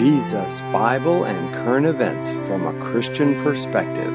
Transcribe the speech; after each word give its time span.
Jesus, 0.00 0.62
Bible, 0.72 1.24
and 1.24 1.54
current 1.56 1.84
events 1.84 2.30
from 2.48 2.66
a 2.66 2.80
Christian 2.80 3.34
perspective. 3.44 4.10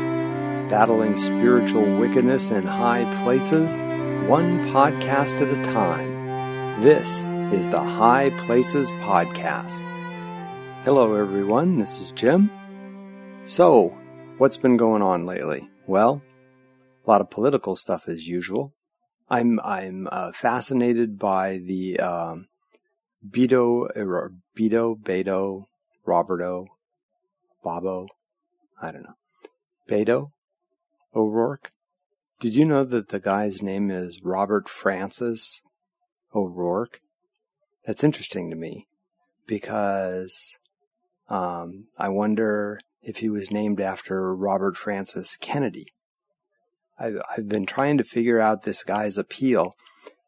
Battling 0.68 1.16
spiritual 1.16 2.00
wickedness 2.00 2.50
in 2.50 2.64
high 2.64 3.04
places, 3.24 3.70
one 4.28 4.66
podcast 4.70 5.40
at 5.40 5.44
a 5.44 5.74
time. 5.74 6.82
This 6.82 7.08
is 7.54 7.70
the 7.70 7.84
High 7.84 8.32
Places 8.48 8.90
Podcast. 9.04 9.80
Hello, 10.86 11.14
everyone. 11.14 11.78
This 11.78 12.02
is 12.02 12.10
Jim. 12.10 12.50
So, 13.46 13.96
what's 14.40 14.58
been 14.58 14.78
going 14.78 15.04
on 15.04 15.28
lately? 15.28 15.70
Well, 15.86 16.24
a 17.06 17.12
lot 17.12 17.22
of 17.22 17.30
political 17.30 17.76
stuff 17.76 18.08
as 18.08 18.26
usual. 18.26 18.74
I'm 19.30 19.60
I'm 19.60 20.08
uh, 20.12 20.32
fascinated 20.32 21.20
by 21.20 21.60
the 21.60 22.00
um, 22.00 22.48
Beto, 23.24 23.88
er, 23.96 24.34
Beto, 24.58 25.00
Beto, 25.00 25.68
Roberto, 26.06 26.68
Bobo, 27.64 28.08
I 28.82 28.92
don't 28.92 29.04
know, 29.04 29.16
Beto 29.90 30.32
O'Rourke. 31.16 31.72
Did 32.40 32.54
you 32.54 32.66
know 32.66 32.84
that 32.84 33.10
the 33.10 33.20
guy's 33.20 33.62
name 33.62 33.90
is 33.90 34.22
Robert 34.24 34.68
Francis 34.68 35.62
O'Rourke? 36.34 37.00
That's 37.86 38.04
interesting 38.04 38.50
to 38.50 38.56
me 38.56 38.88
because 39.48 40.56
um, 41.30 41.86
I 41.98 42.10
wonder 42.10 42.80
if 43.02 43.18
he 43.18 43.30
was 43.30 43.52
named 43.52 43.80
after 43.80 44.36
Robert 44.36 44.76
Francis 44.76 45.38
Kennedy. 45.40 45.88
I've, 47.00 47.18
I've 47.36 47.48
been 47.48 47.66
trying 47.66 47.98
to 47.98 48.04
figure 48.04 48.40
out 48.40 48.64
this 48.64 48.84
guy's 48.84 49.18
appeal 49.18 49.74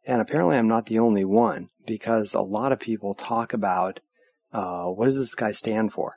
and 0.08 0.22
apparently, 0.22 0.58
I'm 0.58 0.70
not 0.70 0.86
the 0.86 1.00
only 1.00 1.26
one 1.26 1.68
because 1.86 2.34
a 2.34 2.40
lot 2.40 2.72
of 2.72 2.80
people 2.80 3.14
talk 3.14 3.52
about 3.52 4.00
uh, 4.54 4.86
what 4.86 5.06
does 5.06 5.18
this 5.18 5.36
guy 5.36 5.52
stand 5.52 5.94
for. 5.94 6.14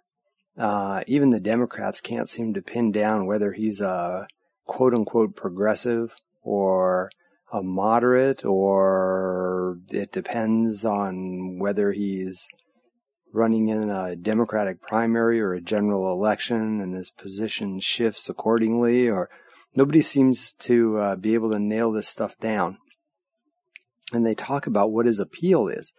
Uh, 0.59 1.03
even 1.07 1.31
the 1.31 1.41
Democrats 1.41 2.01
can't 2.01 2.29
seem 2.29 2.53
to 2.55 2.63
pin 2.63 2.93
down 2.93 3.27
whether 3.27 3.53
he's 3.53 3.81
a 3.81 4.27
quote 4.67 4.93
unquote 4.93 5.35
progressive 5.37 6.15
or 6.43 7.11
a 7.53 7.63
moderate, 7.63 8.45
or 8.45 9.79
it 9.91 10.13
depends 10.13 10.85
on 10.85 11.59
whether 11.59 11.93
he's 11.93 12.47
running 13.33 13.69
in 13.69 13.91
a 13.91 14.17
Democratic 14.17 14.81
primary 14.81 15.41
or 15.41 15.55
a 15.55 15.61
general 15.61 16.13
election 16.13 16.81
and 16.81 16.95
his 16.95 17.11
position 17.11 17.81
shifts 17.81 18.29
accordingly, 18.29 19.09
or 19.09 19.31
nobody 19.75 20.03
seems 20.03 20.53
to 20.53 20.99
uh, 20.99 21.17
be 21.17 21.35
able 21.35 21.51
to 21.51 21.59
nail 21.59 21.91
this 21.93 22.09
stuff 22.09 22.37
down 22.39 22.77
and 24.13 24.27
they 24.27 24.35
talk 24.35 24.67
about 24.67 24.91
what 24.91 25.07
his 25.07 25.21
appeal 25.21 25.69
is. 25.69 25.93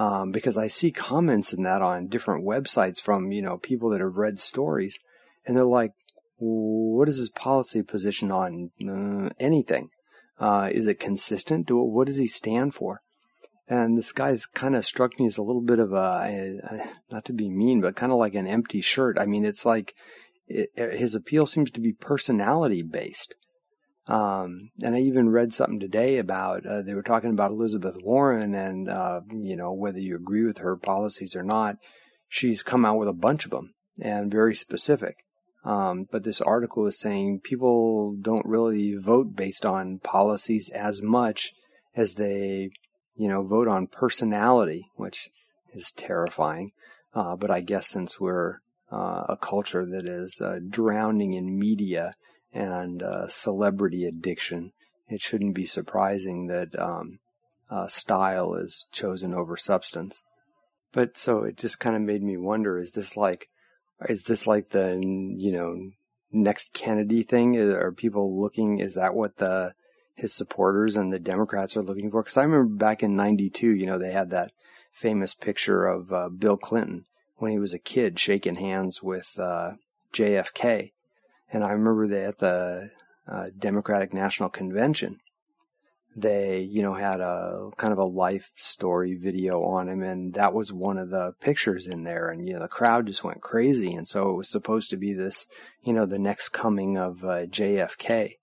Um, 0.00 0.32
because 0.32 0.56
I 0.56 0.68
see 0.68 0.92
comments 0.92 1.52
in 1.52 1.62
that 1.64 1.82
on 1.82 2.06
different 2.06 2.42
websites 2.42 3.00
from, 3.00 3.32
you 3.32 3.42
know, 3.42 3.58
people 3.58 3.90
that 3.90 4.00
have 4.00 4.16
read 4.16 4.38
stories 4.38 4.98
and 5.44 5.54
they're 5.54 5.64
like, 5.66 5.92
what 6.38 7.06
is 7.06 7.18
his 7.18 7.28
policy 7.28 7.82
position 7.82 8.32
on 8.32 8.70
uh, 8.80 9.28
anything? 9.38 9.90
Uh, 10.38 10.70
is 10.72 10.86
it 10.86 10.98
consistent? 10.98 11.66
Do, 11.66 11.76
what 11.82 12.06
does 12.06 12.16
he 12.16 12.28
stand 12.28 12.72
for? 12.74 13.02
And 13.68 13.98
this 13.98 14.12
guy's 14.12 14.46
kind 14.46 14.74
of 14.74 14.86
struck 14.86 15.20
me 15.20 15.26
as 15.26 15.36
a 15.36 15.42
little 15.42 15.60
bit 15.60 15.78
of 15.78 15.92
a, 15.92 16.82
not 17.10 17.26
to 17.26 17.34
be 17.34 17.50
mean, 17.50 17.82
but 17.82 17.94
kind 17.94 18.10
of 18.10 18.18
like 18.18 18.34
an 18.34 18.46
empty 18.46 18.80
shirt. 18.80 19.18
I 19.18 19.26
mean, 19.26 19.44
it's 19.44 19.66
like 19.66 19.94
it, 20.48 20.70
his 20.76 21.14
appeal 21.14 21.44
seems 21.44 21.70
to 21.72 21.80
be 21.80 21.92
personality 21.92 22.82
based. 22.82 23.34
Um, 24.10 24.70
and 24.82 24.96
I 24.96 25.00
even 25.00 25.30
read 25.30 25.54
something 25.54 25.78
today 25.78 26.18
about 26.18 26.66
uh, 26.66 26.82
they 26.82 26.94
were 26.94 27.02
talking 27.02 27.30
about 27.30 27.52
Elizabeth 27.52 27.96
Warren 28.02 28.56
and 28.56 28.88
uh, 28.88 29.20
you 29.30 29.54
know 29.56 29.72
whether 29.72 30.00
you 30.00 30.16
agree 30.16 30.44
with 30.44 30.58
her 30.58 30.76
policies 30.76 31.36
or 31.36 31.44
not. 31.44 31.76
She's 32.28 32.64
come 32.64 32.84
out 32.84 32.98
with 32.98 33.08
a 33.08 33.12
bunch 33.12 33.44
of 33.44 33.52
them 33.52 33.72
and 34.00 34.30
very 34.30 34.54
specific. 34.54 35.18
Um, 35.64 36.08
but 36.10 36.24
this 36.24 36.40
article 36.40 36.86
is 36.86 36.98
saying 36.98 37.40
people 37.44 38.16
don't 38.20 38.46
really 38.46 38.96
vote 38.96 39.36
based 39.36 39.64
on 39.64 39.98
policies 39.98 40.70
as 40.70 41.02
much 41.02 41.52
as 41.94 42.14
they, 42.14 42.70
you 43.14 43.28
know, 43.28 43.42
vote 43.42 43.68
on 43.68 43.86
personality, 43.86 44.86
which 44.96 45.28
is 45.72 45.92
terrifying. 45.92 46.72
Uh, 47.14 47.36
but 47.36 47.50
I 47.50 47.60
guess 47.60 47.88
since 47.88 48.18
we're 48.18 48.54
uh, 48.90 49.24
a 49.28 49.36
culture 49.40 49.84
that 49.84 50.06
is 50.06 50.40
uh, 50.40 50.58
drowning 50.68 51.34
in 51.34 51.58
media 51.58 52.14
and 52.52 53.02
uh, 53.02 53.28
celebrity 53.28 54.04
addiction, 54.04 54.72
it 55.08 55.20
shouldn't 55.20 55.54
be 55.54 55.66
surprising 55.66 56.46
that 56.46 56.78
um, 56.78 57.18
uh, 57.70 57.86
style 57.86 58.54
is 58.54 58.86
chosen 58.92 59.32
over 59.34 59.56
substance. 59.56 60.22
But 60.92 61.16
so 61.16 61.44
it 61.44 61.56
just 61.56 61.78
kind 61.78 61.94
of 61.94 62.02
made 62.02 62.22
me 62.22 62.36
wonder: 62.36 62.78
is 62.78 62.92
this 62.92 63.16
like, 63.16 63.48
is 64.08 64.24
this 64.24 64.46
like 64.46 64.70
the 64.70 65.00
you 65.02 65.52
know 65.52 65.90
next 66.32 66.72
Kennedy 66.72 67.22
thing? 67.22 67.56
Are 67.56 67.92
people 67.92 68.40
looking? 68.40 68.78
Is 68.78 68.94
that 68.94 69.14
what 69.14 69.36
the 69.36 69.74
his 70.16 70.32
supporters 70.32 70.96
and 70.96 71.12
the 71.12 71.20
Democrats 71.20 71.76
are 71.76 71.82
looking 71.82 72.10
for? 72.10 72.22
Because 72.22 72.36
I 72.36 72.42
remember 72.42 72.74
back 72.74 73.02
in 73.02 73.14
'92, 73.14 73.68
you 73.68 73.86
know, 73.86 73.98
they 73.98 74.12
had 74.12 74.30
that 74.30 74.52
famous 74.92 75.32
picture 75.32 75.86
of 75.86 76.12
uh, 76.12 76.28
Bill 76.28 76.56
Clinton 76.56 77.04
when 77.36 77.52
he 77.52 77.58
was 77.58 77.72
a 77.72 77.78
kid 77.78 78.18
shaking 78.18 78.56
hands 78.56 79.02
with 79.02 79.38
uh, 79.38 79.72
JFK, 80.12 80.92
and 81.52 81.64
I 81.64 81.70
remember 81.70 82.06
that 82.08 82.24
at 82.24 82.38
the 82.38 82.90
uh, 83.30 83.46
Democratic 83.58 84.12
National 84.12 84.48
Convention, 84.48 85.20
they, 86.16 86.60
you 86.60 86.82
know, 86.82 86.94
had 86.94 87.20
a 87.20 87.70
kind 87.76 87.92
of 87.92 87.98
a 87.98 88.04
life 88.04 88.50
story 88.56 89.14
video 89.14 89.60
on 89.60 89.88
him, 89.88 90.02
and 90.02 90.34
that 90.34 90.52
was 90.52 90.72
one 90.72 90.98
of 90.98 91.10
the 91.10 91.34
pictures 91.40 91.86
in 91.86 92.04
there. 92.04 92.30
And, 92.30 92.46
you 92.46 92.54
know, 92.54 92.60
the 92.60 92.68
crowd 92.68 93.06
just 93.06 93.22
went 93.22 93.40
crazy. 93.40 93.92
And 93.92 94.08
so 94.08 94.30
it 94.30 94.36
was 94.36 94.48
supposed 94.48 94.90
to 94.90 94.96
be 94.96 95.12
this, 95.12 95.46
you 95.82 95.92
know, 95.92 96.06
the 96.06 96.18
next 96.18 96.50
coming 96.50 96.96
of 96.96 97.24
uh, 97.24 97.46
JFK, 97.46 98.36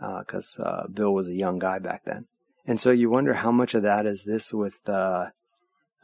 because 0.00 0.56
uh, 0.58 0.62
uh, 0.62 0.86
Bill 0.88 1.14
was 1.14 1.28
a 1.28 1.34
young 1.34 1.58
guy 1.58 1.78
back 1.78 2.04
then. 2.04 2.26
And 2.66 2.80
so 2.80 2.90
you 2.90 3.10
wonder 3.10 3.34
how 3.34 3.52
much 3.52 3.74
of 3.74 3.82
that 3.82 4.06
is 4.06 4.24
this 4.24 4.52
with 4.52 4.88
uh, 4.88 5.26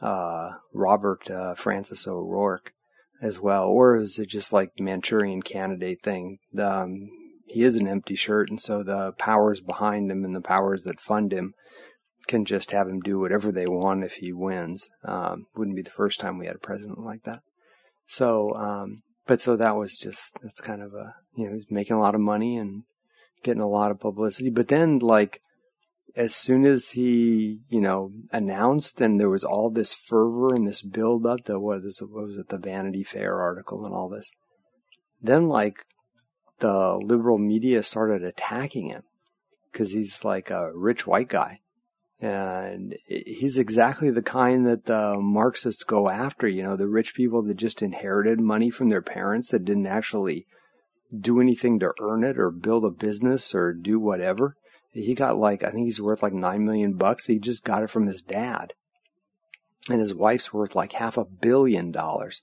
uh, 0.01 0.51
Robert 0.73 1.57
Francis 1.57 2.07
O'Rourke 2.07 2.73
as 3.21 3.39
well, 3.39 3.65
or 3.65 3.97
is 3.97 4.17
it 4.19 4.27
just 4.27 4.53
like 4.53 4.75
the 4.75 4.83
Manchurian 4.83 5.41
Candidate 5.41 6.01
thing? 6.01 6.39
Um, 6.57 7.09
he 7.47 7.63
is 7.63 7.75
an 7.75 7.87
empty 7.87 8.15
shirt, 8.15 8.49
and 8.49 8.61
so 8.61 8.83
the 8.83 9.13
powers 9.13 9.61
behind 9.61 10.11
him 10.11 10.23
and 10.23 10.35
the 10.35 10.41
powers 10.41 10.83
that 10.83 10.99
fund 10.99 11.33
him 11.33 11.53
can 12.27 12.45
just 12.45 12.71
have 12.71 12.87
him 12.87 12.99
do 12.99 13.19
whatever 13.19 13.51
they 13.51 13.65
want 13.65 14.03
if 14.03 14.15
he 14.15 14.31
wins. 14.31 14.89
Um, 15.03 15.47
wouldn't 15.55 15.75
be 15.75 15.81
the 15.81 15.89
first 15.89 16.19
time 16.19 16.37
we 16.37 16.45
had 16.45 16.55
a 16.55 16.59
president 16.59 16.99
like 16.99 17.23
that. 17.23 17.39
So, 18.07 18.53
um, 18.53 19.01
but 19.25 19.41
so 19.41 19.55
that 19.55 19.75
was 19.75 19.97
just 19.97 20.37
that's 20.41 20.61
kind 20.61 20.81
of 20.81 20.93
a 20.93 21.15
you 21.35 21.47
know 21.47 21.55
he's 21.55 21.65
making 21.69 21.95
a 21.95 21.99
lot 21.99 22.15
of 22.15 22.21
money 22.21 22.57
and 22.57 22.83
getting 23.43 23.63
a 23.63 23.67
lot 23.67 23.91
of 23.91 23.99
publicity, 23.99 24.49
but 24.49 24.67
then 24.67 24.99
like 24.99 25.41
as 26.15 26.35
soon 26.35 26.65
as 26.65 26.89
he, 26.89 27.59
you 27.69 27.81
know, 27.81 28.11
announced 28.31 29.01
and 29.01 29.19
there 29.19 29.29
was 29.29 29.43
all 29.43 29.69
this 29.69 29.93
fervor 29.93 30.53
and 30.53 30.67
this 30.67 30.81
build 30.81 31.25
up, 31.25 31.45
that 31.45 31.59
what 31.59 31.83
was, 31.83 32.01
what 32.01 32.27
was 32.27 32.37
it, 32.37 32.49
the 32.49 32.57
Vanity 32.57 33.03
Fair 33.03 33.39
article 33.39 33.85
and 33.85 33.93
all 33.93 34.09
this, 34.09 34.31
then 35.21 35.47
like 35.47 35.85
the 36.59 36.99
liberal 37.01 37.37
media 37.37 37.83
started 37.83 38.23
attacking 38.23 38.87
him 38.87 39.03
because 39.71 39.91
he's 39.91 40.23
like 40.23 40.49
a 40.49 40.71
rich 40.73 41.05
white 41.07 41.29
guy. 41.29 41.59
And 42.21 42.97
he's 43.07 43.57
exactly 43.57 44.11
the 44.11 44.21
kind 44.21 44.65
that 44.67 44.85
the 44.85 45.15
Marxists 45.17 45.83
go 45.83 46.09
after, 46.09 46.49
you 46.49 46.63
know, 46.63 46.75
the 46.75 46.87
rich 46.87 47.13
people 47.13 47.41
that 47.43 47.55
just 47.55 47.81
inherited 47.81 48.41
money 48.41 48.69
from 48.69 48.89
their 48.89 49.01
parents 49.01 49.51
that 49.51 49.63
didn't 49.63 49.87
actually 49.87 50.45
do 51.17 51.39
anything 51.39 51.79
to 51.79 51.93
earn 52.01 52.25
it 52.25 52.37
or 52.37 52.51
build 52.51 52.83
a 52.83 52.89
business 52.89 53.55
or 53.55 53.71
do 53.71 53.99
whatever 53.99 54.51
he 54.91 55.13
got 55.13 55.37
like 55.37 55.63
I 55.63 55.71
think 55.71 55.85
he's 55.85 56.01
worth 56.01 56.23
like 56.23 56.33
nine 56.33 56.65
million 56.65 56.93
bucks. 56.93 57.25
He 57.25 57.39
just 57.39 57.63
got 57.63 57.83
it 57.83 57.89
from 57.89 58.07
his 58.07 58.21
dad, 58.21 58.73
and 59.89 59.99
his 59.99 60.13
wife's 60.13 60.53
worth 60.53 60.75
like 60.75 60.93
half 60.93 61.17
a 61.17 61.25
billion 61.25 61.91
dollars, 61.91 62.41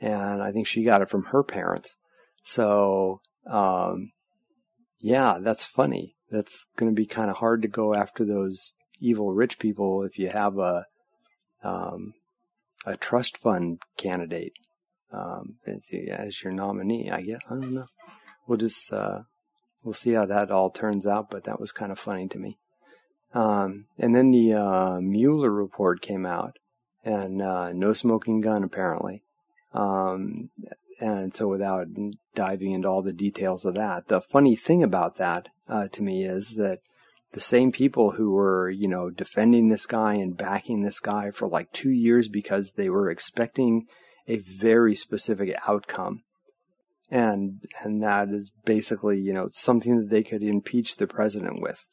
and 0.00 0.42
I 0.42 0.52
think 0.52 0.66
she 0.66 0.84
got 0.84 1.02
it 1.02 1.08
from 1.08 1.24
her 1.24 1.42
parents. 1.42 1.94
So, 2.44 3.20
um, 3.46 4.12
yeah, 5.00 5.38
that's 5.40 5.64
funny. 5.64 6.16
That's 6.30 6.66
going 6.76 6.90
to 6.90 6.94
be 6.94 7.06
kind 7.06 7.30
of 7.30 7.38
hard 7.38 7.62
to 7.62 7.68
go 7.68 7.94
after 7.94 8.24
those 8.24 8.74
evil 9.00 9.32
rich 9.32 9.58
people 9.58 10.02
if 10.02 10.18
you 10.18 10.30
have 10.30 10.58
a 10.58 10.84
um, 11.62 12.14
a 12.84 12.96
trust 12.96 13.38
fund 13.38 13.80
candidate 13.96 14.52
um, 15.12 15.56
as, 15.66 15.88
as 16.10 16.42
your 16.42 16.52
nominee. 16.52 17.10
I 17.10 17.22
guess 17.22 17.40
I 17.48 17.54
don't 17.54 17.74
know. 17.74 17.86
We'll 18.46 18.58
just 18.58 18.92
uh, 18.92 19.20
we'll 19.84 19.94
see 19.94 20.12
how 20.12 20.26
that 20.26 20.50
all 20.50 20.70
turns 20.70 21.06
out, 21.06 21.30
but 21.30 21.44
that 21.44 21.60
was 21.60 21.70
kind 21.70 21.92
of 21.92 21.98
funny 21.98 22.26
to 22.28 22.38
me. 22.38 22.58
Um, 23.34 23.86
and 23.98 24.14
then 24.14 24.30
the 24.30 24.54
uh, 24.54 25.00
Mueller 25.00 25.50
report 25.50 26.00
came 26.00 26.24
out, 26.24 26.56
and 27.04 27.42
uh, 27.42 27.72
no 27.72 27.92
smoking 27.92 28.40
gun 28.40 28.62
apparently. 28.64 29.22
Um, 29.72 30.50
and 31.00 31.34
so, 31.34 31.48
without 31.48 31.88
diving 32.34 32.72
into 32.72 32.88
all 32.88 33.02
the 33.02 33.12
details 33.12 33.64
of 33.64 33.74
that, 33.74 34.06
the 34.06 34.20
funny 34.20 34.54
thing 34.54 34.82
about 34.82 35.16
that 35.16 35.48
uh, 35.68 35.88
to 35.88 36.02
me 36.02 36.24
is 36.24 36.54
that 36.56 36.78
the 37.32 37.40
same 37.40 37.72
people 37.72 38.12
who 38.12 38.30
were, 38.30 38.70
you 38.70 38.86
know, 38.86 39.10
defending 39.10 39.68
this 39.68 39.86
guy 39.86 40.14
and 40.14 40.36
backing 40.36 40.82
this 40.82 41.00
guy 41.00 41.32
for 41.32 41.48
like 41.48 41.72
two 41.72 41.90
years 41.90 42.28
because 42.28 42.72
they 42.76 42.88
were 42.88 43.10
expecting 43.10 43.86
a 44.28 44.38
very 44.38 44.94
specific 44.94 45.56
outcome. 45.66 46.22
And, 47.10 47.60
and 47.82 48.02
that 48.02 48.30
is 48.30 48.50
basically, 48.64 49.20
you 49.20 49.32
know, 49.32 49.48
something 49.52 49.98
that 49.98 50.10
they 50.10 50.22
could 50.22 50.42
impeach 50.42 50.96
the 50.96 51.06
president 51.06 51.60
with, 51.60 51.84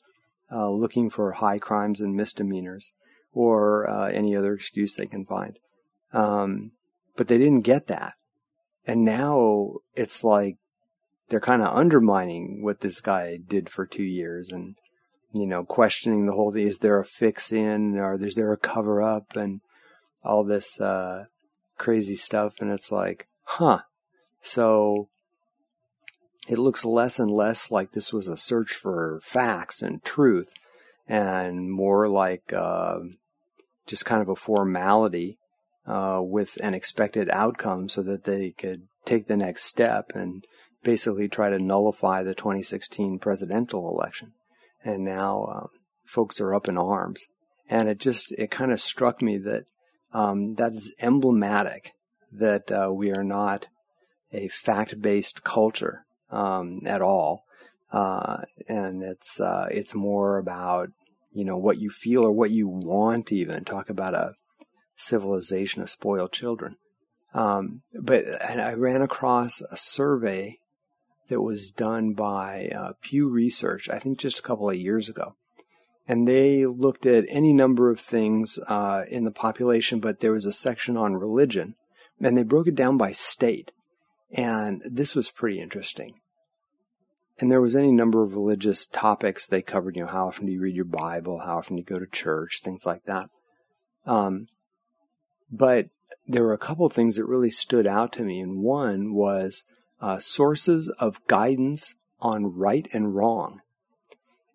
uh, 0.52 0.70
looking 0.70 1.10
for 1.10 1.34
high 1.34 1.60
crimes 1.60 2.00
and 2.00 2.16
misdemeanors 2.16 2.94
or 3.34 3.90
uh, 3.90 4.10
any 4.10 4.36
other 4.36 4.54
excuse 4.54 4.94
they 4.94 5.06
can 5.06 5.26
find. 5.26 5.60
Um, 6.14 6.72
but 7.16 7.28
they 7.28 7.38
didn't 7.38 7.62
get 7.62 7.88
that. 7.88 8.14
And 8.86 9.06
now 9.06 9.76
it's 9.96 10.24
like 10.24 10.58
they're 11.30 11.40
kind 11.40 11.62
of 11.62 11.76
undermining 11.76 12.64
what 12.64 12.82
this 12.82 13.00
guy 13.00 13.38
did 13.38 13.70
for 13.70 13.86
two 13.86 14.04
years 14.04 14.50
and, 14.52 14.76
you 15.34 15.46
know, 15.46 15.64
questioning 15.64 16.26
the 16.26 16.34
whole 16.34 16.52
thing. 16.52 16.68
Is 16.68 16.80
there 16.80 17.00
a 17.00 17.06
fix 17.06 17.52
in 17.52 17.98
or 17.98 18.22
is 18.22 18.36
there 18.36 18.52
a 18.52 18.58
cover 18.58 19.02
up 19.02 19.36
and 19.36 19.62
all 20.24 20.44
this, 20.44 20.80
uh, 20.82 21.26
crazy 21.78 22.16
stuff? 22.16 22.56
And 22.60 22.72
it's 22.72 22.92
like, 22.92 23.28
huh. 23.44 23.82
So 24.42 25.10
it 26.48 26.58
looks 26.58 26.84
less 26.84 27.20
and 27.20 27.32
less 27.32 27.72
like 27.72 27.92
this 27.92 28.12
was 28.12 28.28
a 28.28 28.38
search 28.38 28.74
for 28.74 29.20
facts 29.24 29.82
and 29.82 30.04
truth 30.04 30.52
and 31.08 31.72
more 31.72 32.08
like, 32.10 32.54
uh, 32.54 33.00
just 33.86 34.06
kind 34.06 34.22
of 34.22 34.30
a 34.30 34.36
formality, 34.36 35.38
uh, 35.86 36.20
with 36.22 36.58
an 36.62 36.74
expected 36.74 37.30
outcome 37.32 37.90
so 37.90 38.02
that 38.04 38.24
they 38.24 38.52
could 38.52 38.84
take 39.06 39.28
the 39.28 39.38
next 39.38 39.64
step 39.64 40.12
and 40.14 40.46
basically 40.84 41.28
try 41.28 41.50
to 41.50 41.60
nullify 41.60 42.24
the 42.24 42.36
2016 42.36 43.20
presidential 43.20 43.90
election. 43.90 44.34
And 44.84 45.04
now 45.04 45.46
um, 45.46 45.68
folks 46.06 46.40
are 46.40 46.54
up 46.54 46.68
in 46.68 46.78
arms. 46.78 47.26
And 47.70 47.88
it 47.88 48.00
just, 48.00 48.32
it 48.34 48.52
kind 48.52 48.72
of 48.72 48.82
struck 48.82 49.22
me 49.22 49.38
that 49.40 49.66
um, 50.14 50.56
that 50.56 50.74
is 50.74 50.94
emblematic 51.00 51.94
that 52.32 52.72
uh, 52.72 52.92
we 52.92 53.12
are 53.12 53.24
not 53.24 53.68
a 54.34 54.48
fact-based 54.48 55.44
culture 55.44 56.06
um, 56.30 56.82
at 56.86 57.02
all. 57.02 57.44
Uh, 57.92 58.38
and 58.68 59.04
it's, 59.04 59.40
uh, 59.40 59.68
it's 59.70 59.94
more 59.94 60.38
about, 60.38 60.90
you 61.34 61.44
know, 61.44 61.58
what 61.58 61.80
you 61.80 61.90
feel 61.90 62.24
or 62.24 62.32
what 62.32 62.52
you 62.52 62.68
want 62.68 63.32
even. 63.32 63.64
Talk 63.64 63.90
about 63.90 64.14
a 64.14 64.36
civilization 64.96 65.82
of 65.82 65.90
spoiled 65.90 66.32
children. 66.32 66.78
Um, 67.34 67.82
but 67.94 68.26
I 68.44 68.74
ran 68.74 69.02
across 69.02 69.62
a 69.70 69.78
survey 69.78 70.60
that 71.28 71.42
was 71.42 71.72
done 71.72 72.14
by 72.14 72.70
uh, 72.76 72.92
Pew 73.02 73.30
Research, 73.30 73.90
I 73.90 74.00
think 74.00 74.20
just 74.20 74.40
a 74.40 74.42
couple 74.42 74.70
of 74.70 74.76
years 74.76 75.08
ago. 75.08 75.36
And 76.08 76.28
they 76.28 76.66
looked 76.66 77.06
at 77.06 77.26
any 77.30 77.54
number 77.54 77.90
of 77.90 78.00
things 78.00 78.60
uh, 78.68 79.04
in 79.08 79.24
the 79.24 79.32
population, 79.32 80.02
but 80.02 80.20
there 80.20 80.34
was 80.34 80.46
a 80.46 80.52
section 80.52 80.98
on 80.98 81.16
religion, 81.16 81.76
and 82.20 82.38
they 82.38 82.44
broke 82.44 82.68
it 82.68 82.76
down 82.76 82.98
by 82.98 83.14
state. 83.14 83.72
And 84.34 84.82
this 84.86 85.16
was 85.16 85.30
pretty 85.30 85.60
interesting. 85.60 86.16
And 87.40 87.52
there 87.52 87.62
was 87.62 87.76
any 87.76 87.92
number 87.92 88.24
of 88.24 88.36
religious 88.36 88.86
topics 88.86 89.46
they 89.46 89.62
covered. 89.62 89.96
You 89.96 90.04
know, 90.04 90.12
how 90.12 90.28
often 90.28 90.46
do 90.46 90.52
you 90.52 90.62
read 90.62 90.76
your 90.76 90.86
Bible? 90.86 91.40
How 91.40 91.58
often 91.58 91.76
do 91.76 91.82
you 91.82 91.86
go 91.86 92.00
to 92.00 92.06
church? 92.06 92.62
Things 92.64 92.86
like 92.86 93.04
that. 93.06 93.30
Um, 94.06 94.48
but 95.52 95.90
there 96.28 96.44
were 96.44 96.54
a 96.54 96.60
couple 96.60 96.86
of 96.86 96.94
things 96.94 97.16
that 97.16 97.26
really 97.26 97.50
stood 97.50 97.88
out 97.88 98.14
to 98.14 98.24
me, 98.24 98.40
and 98.40 98.60
one 98.60 99.14
was 99.14 99.64
uh, 100.00 100.20
sources 100.20 100.88
of 101.00 101.26
guidance 101.28 101.96
on 102.20 102.56
right 102.56 102.88
and 102.94 103.16
wrong. 103.16 103.62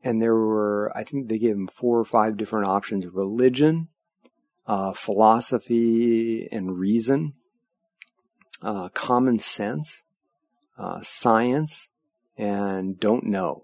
And 0.02 0.22
there 0.22 0.34
were, 0.34 0.92
I 0.94 1.02
think 1.02 1.28
they 1.28 1.38
gave 1.38 1.56
them 1.56 1.68
four 1.68 1.98
or 1.98 2.04
five 2.04 2.36
different 2.36 2.68
options 2.68 3.06
religion, 3.06 3.88
uh, 4.66 4.92
philosophy 4.92 6.48
and 6.52 6.78
reason, 6.78 7.34
uh, 8.66 8.88
common 8.88 9.38
sense, 9.38 10.02
uh, 10.76 11.00
science, 11.00 11.88
and 12.36 12.98
don't 12.98 13.24
know. 13.24 13.62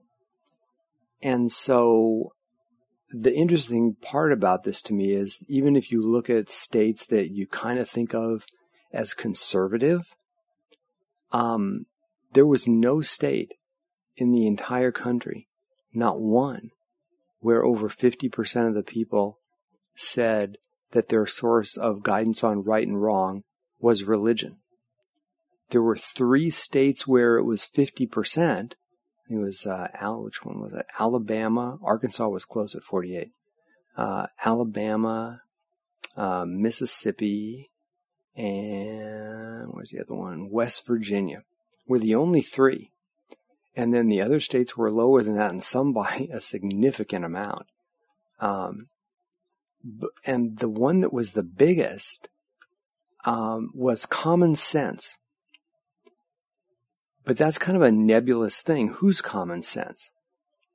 And 1.20 1.50
so 1.50 2.34
the 3.10 3.34
interesting 3.34 3.96
part 4.00 4.32
about 4.32 4.62
this 4.62 4.80
to 4.82 4.94
me 4.94 5.12
is 5.12 5.44
even 5.48 5.74
if 5.74 5.90
you 5.90 6.00
look 6.00 6.30
at 6.30 6.48
states 6.48 7.04
that 7.06 7.32
you 7.32 7.48
kind 7.48 7.80
of 7.80 7.90
think 7.90 8.14
of 8.14 8.46
as 8.92 9.12
conservative, 9.12 10.14
um, 11.32 11.86
there 12.32 12.46
was 12.46 12.68
no 12.68 13.00
state 13.00 13.54
in 14.16 14.30
the 14.30 14.46
entire 14.46 14.92
country, 14.92 15.48
not 15.92 16.20
one, 16.20 16.70
where 17.40 17.64
over 17.64 17.88
50% 17.88 18.68
of 18.68 18.74
the 18.74 18.84
people 18.84 19.38
said 19.96 20.58
that 20.92 21.08
their 21.08 21.26
source 21.26 21.76
of 21.76 22.04
guidance 22.04 22.44
on 22.44 22.62
right 22.62 22.86
and 22.86 23.02
wrong 23.02 23.42
was 23.80 24.04
religion. 24.04 24.58
There 25.72 25.82
were 25.82 25.96
three 25.96 26.50
states 26.50 27.06
where 27.06 27.38
it 27.38 27.44
was 27.44 27.66
50%. 27.66 28.74
It 29.30 29.36
was, 29.36 29.66
uh, 29.66 29.88
Al, 29.98 30.22
which 30.22 30.44
one 30.44 30.60
was 30.60 30.74
it? 30.74 30.84
Alabama. 31.00 31.78
Arkansas 31.82 32.28
was 32.28 32.44
close 32.44 32.74
at 32.74 32.82
48. 32.82 33.30
Uh, 33.96 34.26
Alabama, 34.44 35.40
uh, 36.14 36.44
Mississippi, 36.46 37.70
and 38.36 39.68
where's 39.72 39.90
the 39.90 40.00
other 40.00 40.14
one? 40.14 40.50
West 40.50 40.86
Virginia 40.86 41.38
were 41.86 41.98
the 41.98 42.14
only 42.14 42.42
three. 42.42 42.90
And 43.74 43.94
then 43.94 44.08
the 44.08 44.20
other 44.20 44.40
states 44.40 44.76
were 44.76 44.90
lower 44.90 45.22
than 45.22 45.36
that, 45.36 45.52
and 45.52 45.64
some 45.64 45.92
by 45.94 46.28
a 46.30 46.38
significant 46.38 47.24
amount. 47.24 47.66
Um, 48.40 48.88
and 50.26 50.58
the 50.58 50.68
one 50.68 51.00
that 51.00 51.14
was 51.14 51.32
the 51.32 51.42
biggest 51.42 52.28
um, 53.24 53.70
was 53.74 54.04
common 54.04 54.54
sense. 54.54 55.16
But 57.24 57.36
that's 57.36 57.58
kind 57.58 57.76
of 57.76 57.82
a 57.82 57.92
nebulous 57.92 58.60
thing. 58.60 58.88
Who's 58.88 59.20
common 59.20 59.62
sense? 59.62 60.10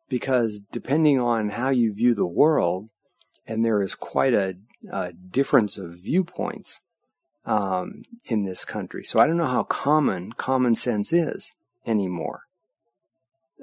Because 0.09 0.61
depending 0.71 1.19
on 1.19 1.49
how 1.49 1.69
you 1.69 1.93
view 1.93 2.13
the 2.13 2.27
world, 2.27 2.89
and 3.45 3.63
there 3.63 3.81
is 3.81 3.95
quite 3.95 4.33
a, 4.33 4.55
a 4.91 5.11
difference 5.13 5.77
of 5.77 5.99
viewpoints, 5.99 6.79
um, 7.47 8.03
in 8.25 8.43
this 8.43 8.65
country. 8.65 9.03
So 9.03 9.19
I 9.19 9.25
don't 9.25 9.37
know 9.37 9.47
how 9.47 9.63
common 9.63 10.33
common 10.33 10.75
sense 10.75 11.13
is 11.13 11.53
anymore. 11.85 12.41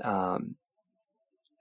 Um, 0.03 0.57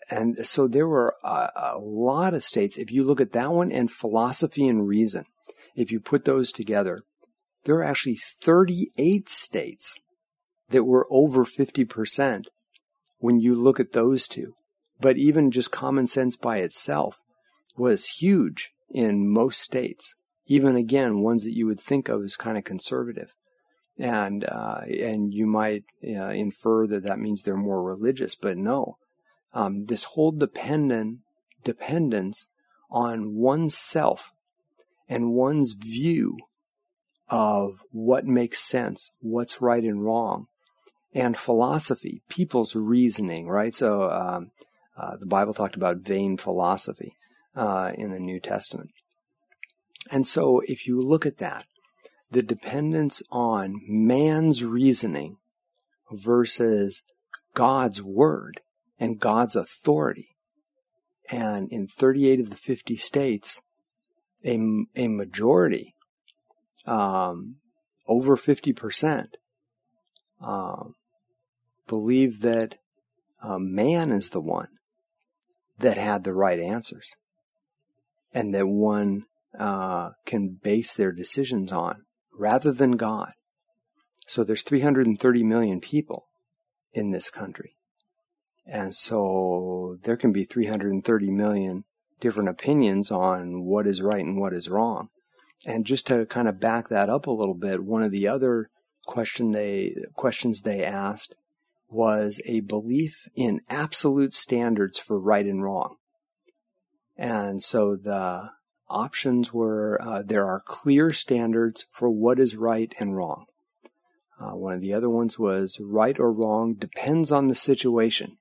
and 0.09 0.45
so 0.47 0.67
there 0.67 0.87
were 0.87 1.15
a, 1.23 1.49
a, 1.55 1.77
lot 1.77 2.33
of 2.33 2.43
states. 2.43 2.77
If 2.77 2.91
you 2.91 3.03
look 3.03 3.21
at 3.21 3.33
that 3.33 3.51
one 3.51 3.71
and 3.71 3.91
philosophy 3.91 4.67
and 4.67 4.87
reason, 4.87 5.25
if 5.75 5.91
you 5.91 5.99
put 5.99 6.25
those 6.25 6.51
together, 6.51 7.03
there 7.65 7.75
are 7.75 7.83
actually 7.83 8.15
38 8.15 9.29
states 9.29 9.99
that 10.73 10.83
were 10.83 11.07
over 11.09 11.45
50% 11.45 12.45
when 13.19 13.39
you 13.39 13.55
look 13.55 13.79
at 13.79 13.93
those 13.93 14.27
two. 14.27 14.55
But 14.99 15.17
even 15.17 15.51
just 15.51 15.71
common 15.71 16.07
sense 16.07 16.35
by 16.35 16.57
itself 16.57 17.19
was 17.77 18.05
huge 18.05 18.73
in 18.89 19.31
most 19.31 19.61
states. 19.61 20.15
Even 20.47 20.75
again 20.75 21.21
ones 21.21 21.43
that 21.45 21.55
you 21.55 21.65
would 21.67 21.79
think 21.79 22.09
of 22.09 22.23
as 22.23 22.35
kind 22.35 22.57
of 22.57 22.65
conservative, 22.65 23.29
and 23.97 24.43
uh, 24.43 24.81
and 24.81 25.33
you 25.33 25.47
might 25.47 25.85
uh, 26.05 26.29
infer 26.29 26.85
that 26.87 27.03
that 27.03 27.19
means 27.19 27.43
they're 27.43 27.55
more 27.55 27.81
religious, 27.81 28.35
but 28.35 28.57
no, 28.57 28.97
um, 29.53 29.85
this 29.85 30.03
whole 30.03 30.33
dependent 30.33 31.19
dependence 31.63 32.47
on 32.91 33.35
oneself 33.35 34.33
and 35.07 35.31
one's 35.31 35.73
view 35.73 36.37
of 37.29 37.79
what 37.91 38.25
makes 38.25 38.59
sense, 38.59 39.11
what's 39.21 39.61
right 39.61 39.83
and 39.83 40.03
wrong, 40.03 40.47
and 41.13 41.37
philosophy, 41.37 42.21
people's 42.27 42.75
reasoning, 42.75 43.47
right? 43.47 43.73
So 43.73 44.09
um, 44.09 44.51
uh, 44.97 45.17
the 45.17 45.25
Bible 45.25 45.53
talked 45.53 45.75
about 45.75 45.97
vain 45.97 46.37
philosophy 46.37 47.15
uh, 47.55 47.91
in 47.95 48.11
the 48.11 48.19
New 48.19 48.39
Testament. 48.39 48.91
And 50.11 50.27
so 50.27 50.61
if 50.65 50.87
you 50.87 51.01
look 51.01 51.25
at 51.25 51.37
that, 51.37 51.65
the 52.29 52.43
dependence 52.43 53.21
on 53.31 53.79
man's 53.87 54.63
reasoning 54.63 55.37
versus 56.11 57.03
God's 57.53 58.01
word 58.01 58.59
and 58.99 59.19
God's 59.19 59.55
authority. 59.55 60.29
And 61.29 61.71
in 61.71 61.87
38 61.87 62.39
of 62.39 62.49
the 62.49 62.55
50 62.55 62.97
states, 62.97 63.61
a, 64.43 64.59
a 64.95 65.07
majority, 65.07 65.95
um, 66.85 67.57
over 68.07 68.35
50%, 68.35 69.27
um, 70.41 70.95
believe 71.87 72.41
that 72.41 72.77
uh, 73.41 73.57
man 73.59 74.11
is 74.11 74.29
the 74.29 74.41
one 74.41 74.69
that 75.79 75.97
had 75.97 76.23
the 76.23 76.33
right 76.33 76.59
answers 76.59 77.09
and 78.33 78.53
that 78.53 78.67
one 78.67 79.25
uh, 79.57 80.11
can 80.25 80.57
base 80.61 80.93
their 80.93 81.11
decisions 81.11 81.71
on 81.71 82.03
rather 82.37 82.71
than 82.71 82.91
God. 82.91 83.33
So 84.25 84.43
there's 84.43 84.63
330 84.63 85.43
million 85.43 85.79
people 85.81 86.27
in 86.93 87.11
this 87.11 87.29
country. 87.29 87.75
And 88.65 88.95
so 88.95 89.97
there 90.03 90.15
can 90.15 90.31
be 90.31 90.45
330 90.45 91.31
million 91.31 91.83
different 92.21 92.49
opinions 92.49 93.11
on 93.11 93.65
what 93.65 93.85
is 93.85 94.01
right 94.01 94.23
and 94.23 94.39
what 94.39 94.53
is 94.53 94.69
wrong. 94.69 95.09
And 95.65 95.85
just 95.85 96.07
to 96.07 96.25
kind 96.25 96.47
of 96.47 96.59
back 96.59 96.89
that 96.89 97.09
up 97.09 97.27
a 97.27 97.31
little 97.31 97.55
bit, 97.55 97.83
one 97.83 98.03
of 98.03 98.11
the 98.11 98.27
other 98.27 98.67
question 99.05 99.51
they 99.51 99.93
questions 100.15 100.61
they 100.61 100.83
asked 100.83 101.35
was 101.93 102.41
a 102.45 102.61
belief 102.61 103.27
in 103.35 103.61
absolute 103.69 104.33
standards 104.33 104.99
for 104.99 105.19
right 105.19 105.45
and 105.45 105.63
wrong. 105.63 105.95
And 107.15 107.63
so 107.63 107.95
the 107.95 108.49
options 108.89 109.53
were 109.53 109.99
uh, 110.01 110.21
there 110.25 110.45
are 110.45 110.61
clear 110.65 111.11
standards 111.11 111.85
for 111.91 112.09
what 112.09 112.39
is 112.39 112.55
right 112.55 112.93
and 112.99 113.15
wrong. 113.15 113.45
Uh, 114.39 114.55
one 114.55 114.73
of 114.73 114.81
the 114.81 114.93
other 114.93 115.09
ones 115.09 115.39
was 115.39 115.79
right 115.79 116.19
or 116.19 116.31
wrong 116.31 116.73
depends 116.73 117.31
on 117.31 117.47
the 117.47 117.55
situation. 117.55 118.37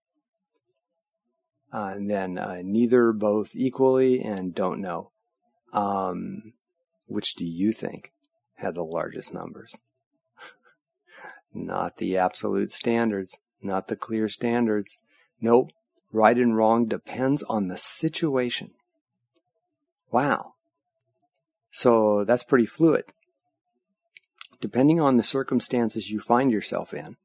Uh, 1.72 1.92
and 1.96 2.10
then 2.10 2.38
uh, 2.38 2.58
neither, 2.62 3.12
both 3.12 3.54
equally, 3.54 4.20
and 4.20 4.54
don't 4.54 4.80
know. 4.80 5.10
Um, 5.72 6.52
which 7.06 7.34
do 7.34 7.46
you 7.46 7.72
think 7.72 8.12
had 8.56 8.74
the 8.74 8.82
largest 8.82 9.32
numbers? 9.32 9.72
not 11.54 11.96
the 11.96 12.18
absolute 12.18 12.72
standards, 12.72 13.38
not 13.62 13.88
the 13.88 13.96
clear 13.96 14.28
standards. 14.28 14.96
Nope. 15.40 15.70
Right 16.12 16.36
and 16.36 16.56
wrong 16.56 16.86
depends 16.86 17.42
on 17.44 17.68
the 17.68 17.76
situation. 17.76 18.72
Wow. 20.10 20.54
So 21.70 22.24
that's 22.24 22.44
pretty 22.44 22.66
fluid. 22.66 23.04
Depending 24.60 25.00
on 25.00 25.16
the 25.16 25.24
circumstances 25.24 26.10
you 26.10 26.20
find 26.20 26.52
yourself 26.52 26.92
in, 26.94 27.16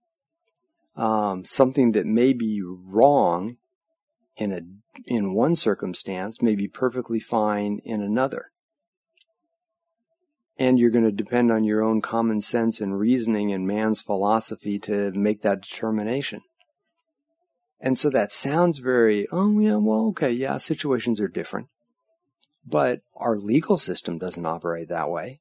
um, 0.96 1.46
something 1.46 1.92
that 1.92 2.06
may 2.06 2.34
be 2.34 2.62
wrong 2.64 3.58
in 4.36 4.52
a 4.52 4.62
in 5.06 5.34
one 5.34 5.56
circumstance 5.56 6.42
may 6.42 6.56
be 6.56 6.68
perfectly 6.68 7.20
fine 7.20 7.80
in 7.84 8.02
another. 8.02 8.52
And 10.60 10.80
you're 10.80 10.90
going 10.90 11.06
to 11.06 11.12
depend 11.12 11.52
on 11.52 11.64
your 11.64 11.84
own 11.84 12.02
common 12.02 12.42
sense 12.42 12.82
and 12.82 13.00
reasoning 13.00 13.54
and 13.54 13.68
man's 13.68 14.02
philosophy 14.02 14.80
to 14.80 15.12
make 15.12 15.42
that 15.44 15.62
determination. 15.62 16.42
And 17.80 18.00
so 18.00 18.10
that 18.10 18.34
sounds 18.34 18.80
very, 18.80 19.28
oh 19.32 19.60
yeah, 19.60 19.76
well, 19.76 20.08
okay, 20.08 20.32
yeah, 20.32 20.58
situations 20.58 21.22
are 21.22 21.28
different. 21.28 21.68
But 22.66 23.02
our 23.16 23.38
legal 23.38 23.78
system 23.78 24.18
doesn't 24.18 24.46
operate 24.46 24.90
that 24.90 25.10
way. 25.10 25.40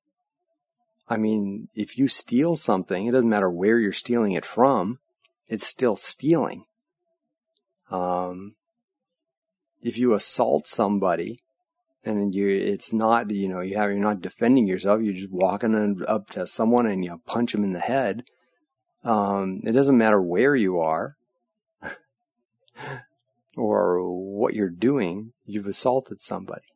I 1.08 1.16
mean, 1.16 1.68
if 1.74 1.96
you 1.96 2.08
steal 2.08 2.56
something, 2.56 3.06
it 3.06 3.12
doesn't 3.12 3.28
matter 3.28 3.50
where 3.50 3.78
you're 3.78 3.92
stealing 3.92 4.32
it 4.32 4.44
from, 4.44 4.98
it's 5.48 5.66
still 5.66 5.96
stealing. 5.96 6.64
Um, 7.90 8.56
if 9.80 9.96
you 9.96 10.14
assault 10.14 10.66
somebody, 10.66 11.38
and 12.06 12.34
you, 12.34 12.48
it's 12.48 12.92
not, 12.92 13.30
you 13.30 13.48
know, 13.48 13.60
you 13.60 13.76
have, 13.76 13.90
you're 13.90 13.98
not 13.98 14.20
defending 14.20 14.66
yourself, 14.66 15.02
you're 15.02 15.14
just 15.14 15.30
walking 15.30 16.04
up 16.06 16.30
to 16.30 16.46
someone 16.46 16.86
and 16.86 17.04
you 17.04 17.20
punch 17.26 17.52
them 17.52 17.64
in 17.64 17.72
the 17.72 17.80
head. 17.80 18.24
Um, 19.04 19.60
it 19.64 19.72
doesn't 19.72 19.98
matter 19.98 20.20
where 20.20 20.56
you 20.56 20.80
are 20.80 21.16
or 23.56 24.02
what 24.10 24.54
you're 24.54 24.68
doing, 24.68 25.32
you've 25.44 25.66
assaulted 25.66 26.22
somebody. 26.22 26.66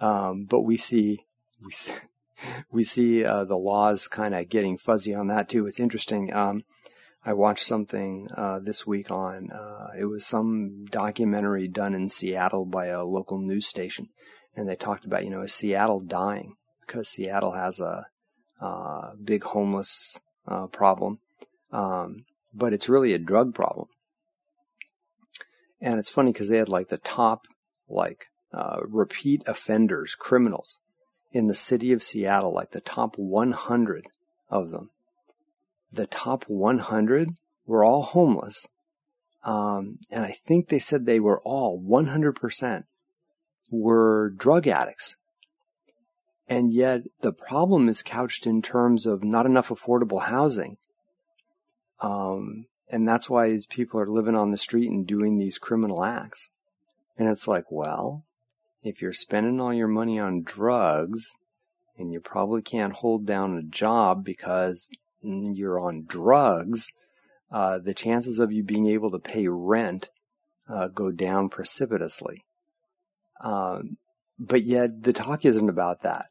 Um, 0.00 0.44
but 0.44 0.62
we 0.62 0.76
see, 0.76 1.24
we 1.64 1.72
see, 1.72 1.94
we 2.70 2.84
see 2.84 3.24
uh, 3.24 3.44
the 3.44 3.56
laws 3.56 4.08
kind 4.08 4.34
of 4.34 4.48
getting 4.48 4.76
fuzzy 4.78 5.14
on 5.14 5.28
that 5.28 5.48
too. 5.48 5.66
It's 5.66 5.80
interesting. 5.80 6.32
Um, 6.34 6.64
I 7.26 7.32
watched 7.32 7.64
something 7.64 8.28
uh, 8.36 8.60
this 8.60 8.86
week 8.86 9.10
on 9.10 9.50
uh, 9.50 9.88
it 9.98 10.04
was 10.04 10.24
some 10.24 10.84
documentary 10.84 11.66
done 11.66 11.92
in 11.92 12.08
Seattle 12.08 12.64
by 12.64 12.86
a 12.86 13.04
local 13.04 13.38
news 13.38 13.66
station, 13.66 14.10
and 14.56 14.68
they 14.68 14.74
talked 14.74 15.04
about 15.04 15.24
you 15.24 15.30
know 15.30 15.42
is 15.42 15.52
Seattle 15.52 16.00
dying 16.00 16.56
because 16.80 17.08
Seattle 17.08 17.52
has 17.52 17.78
a 17.78 18.06
uh, 18.60 19.10
big 19.22 19.44
homeless 19.44 20.18
uh, 20.48 20.66
problem, 20.66 21.18
um, 21.72 22.24
but 22.54 22.72
it's 22.72 22.88
really 22.88 23.12
a 23.12 23.18
drug 23.18 23.54
problem. 23.54 23.88
And 25.80 25.98
it's 26.00 26.10
funny 26.10 26.32
because 26.32 26.48
they 26.48 26.58
had 26.58 26.68
like 26.68 26.88
the 26.88 26.98
top 26.98 27.46
like 27.88 28.26
uh, 28.52 28.78
repeat 28.82 29.42
offenders, 29.46 30.14
criminals 30.14 30.78
in 31.32 31.46
the 31.48 31.54
city 31.54 31.92
of 31.92 32.02
Seattle, 32.02 32.52
like 32.52 32.70
the 32.70 32.80
top 32.80 33.18
100 33.18 34.06
of 34.48 34.70
them. 34.70 34.90
The 35.92 36.06
top 36.06 36.44
100 36.44 37.30
were 37.66 37.84
all 37.84 38.02
homeless. 38.02 38.66
Um, 39.44 39.98
and 40.10 40.24
I 40.24 40.36
think 40.46 40.68
they 40.68 40.78
said 40.78 41.04
they 41.04 41.20
were 41.20 41.40
all 41.42 41.80
100% 41.80 42.84
were 43.70 44.30
drug 44.30 44.66
addicts. 44.66 45.16
And 46.48 46.72
yet 46.72 47.02
the 47.22 47.32
problem 47.32 47.88
is 47.88 48.02
couched 48.02 48.46
in 48.46 48.62
terms 48.62 49.06
of 49.06 49.24
not 49.24 49.46
enough 49.46 49.68
affordable 49.68 50.24
housing. 50.24 50.76
Um, 52.00 52.66
and 52.88 53.08
that's 53.08 53.28
why 53.28 53.48
these 53.48 53.66
people 53.66 53.98
are 54.00 54.06
living 54.06 54.36
on 54.36 54.50
the 54.50 54.58
street 54.58 54.88
and 54.88 55.06
doing 55.06 55.38
these 55.38 55.58
criminal 55.58 56.04
acts. 56.04 56.48
And 57.18 57.28
it's 57.28 57.48
like, 57.48 57.64
well, 57.70 58.24
if 58.82 59.02
you're 59.02 59.12
spending 59.12 59.60
all 59.60 59.74
your 59.74 59.88
money 59.88 60.20
on 60.20 60.42
drugs 60.42 61.32
and 61.98 62.12
you 62.12 62.20
probably 62.20 62.62
can't 62.62 62.92
hold 62.92 63.26
down 63.26 63.56
a 63.56 63.62
job 63.62 64.24
because 64.24 64.86
you're 65.22 65.80
on 65.84 66.04
drugs, 66.06 66.92
uh, 67.50 67.78
the 67.78 67.94
chances 67.94 68.38
of 68.38 68.52
you 68.52 68.62
being 68.62 68.86
able 68.86 69.10
to 69.10 69.18
pay 69.18 69.48
rent 69.48 70.10
uh, 70.68 70.88
go 70.88 71.10
down 71.10 71.48
precipitously. 71.48 72.44
Um, 73.40 73.98
but 74.38 74.62
yet 74.62 75.02
the 75.02 75.12
talk 75.12 75.44
isn't 75.44 75.68
about 75.68 76.02
that 76.02 76.26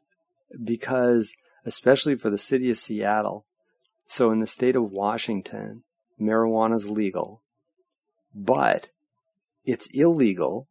because, 0.62 1.34
especially 1.64 2.16
for 2.16 2.30
the 2.30 2.38
city 2.38 2.70
of 2.70 2.78
Seattle, 2.78 3.44
so 4.06 4.30
in 4.30 4.40
the 4.40 4.46
state 4.46 4.76
of 4.76 4.90
Washington, 4.90 5.82
marijuana 6.20 6.76
is 6.76 6.88
legal, 6.88 7.42
but 8.34 8.88
it's 9.64 9.88
illegal 9.88 10.68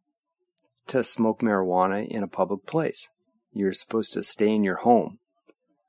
to 0.88 1.04
smoke 1.04 1.40
marijuana 1.40 2.06
in 2.06 2.22
a 2.22 2.28
public 2.28 2.66
place. 2.66 3.08
You're 3.52 3.72
supposed 3.72 4.12
to 4.14 4.22
stay 4.22 4.48
in 4.48 4.64
your 4.64 4.76
home. 4.76 5.18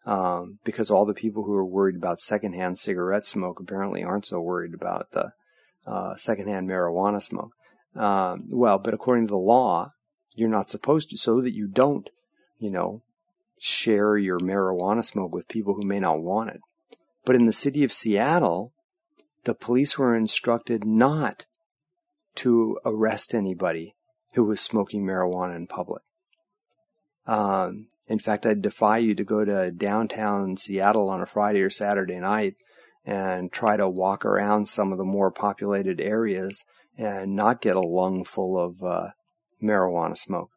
Um, 0.06 0.60
because 0.64 0.90
all 0.90 1.06
the 1.06 1.14
people 1.14 1.44
who 1.44 1.54
are 1.54 1.66
worried 1.66 1.98
about 1.98 2.22
secondhand 2.22 2.80
cigarette 2.80 3.26
smoke 3.26 3.60
apparently 3.60 4.06
aren't 4.06 4.26
so 4.26 4.40
worried 4.40 4.74
about 4.74 5.12
the 5.12 5.34
uh, 5.86 6.16
secondhand 6.16 6.70
marijuana 6.70 7.22
smoke. 7.22 7.52
Um, 7.94 8.48
well, 8.50 8.78
but 8.78 8.94
according 8.94 9.28
to 9.28 9.32
the 9.32 9.38
law, 9.38 9.92
you're 10.38 10.50
not 10.50 10.70
supposed 10.70 11.10
to, 11.10 11.18
so 11.18 11.42
that 11.42 11.54
you 11.54 11.68
don't, 11.68 12.10
you 12.60 12.70
know, 12.70 13.02
share 13.60 14.18
your 14.18 14.40
marijuana 14.40 15.04
smoke 15.04 15.34
with 15.34 15.48
people 15.48 15.74
who 15.74 15.84
may 15.84 16.00
not 16.00 16.22
want 16.22 16.52
it. 16.52 16.62
But 17.26 17.36
in 17.36 17.48
the 17.48 17.54
city 17.54 17.84
of 17.84 17.92
Seattle, 17.92 18.72
the 19.44 19.56
police 19.56 19.98
were 19.98 20.16
instructed 20.16 20.86
not 20.86 21.46
to 22.36 22.80
arrest 22.86 23.34
anybody 23.34 23.96
who 24.34 24.44
was 24.44 24.62
smoking 24.62 25.04
marijuana 25.04 25.56
in 25.56 25.66
public. 25.66 26.04
Um, 27.26 27.88
in 28.08 28.20
fact, 28.20 28.46
I'd 28.46 28.62
defy 28.62 29.00
you 29.00 29.16
to 29.16 29.24
go 29.24 29.44
to 29.44 29.72
downtown 29.72 30.56
Seattle 30.56 31.10
on 31.10 31.22
a 31.22 31.26
Friday 31.26 31.62
or 31.62 31.70
Saturday 31.70 32.20
night 32.20 32.56
and 33.04 33.52
try 33.52 33.76
to 33.76 33.90
walk 33.90 34.24
around 34.24 34.68
some 34.68 34.92
of 34.92 34.98
the 34.98 35.04
more 35.04 35.32
populated 35.32 36.00
areas 36.00 36.64
and 36.98 37.36
not 37.36 37.62
get 37.62 37.76
a 37.76 37.82
lung 37.82 38.24
full 38.24 38.60
of 38.60 38.84
uh, 38.84 39.10
marijuana 39.62 40.18
smoke. 40.18 40.52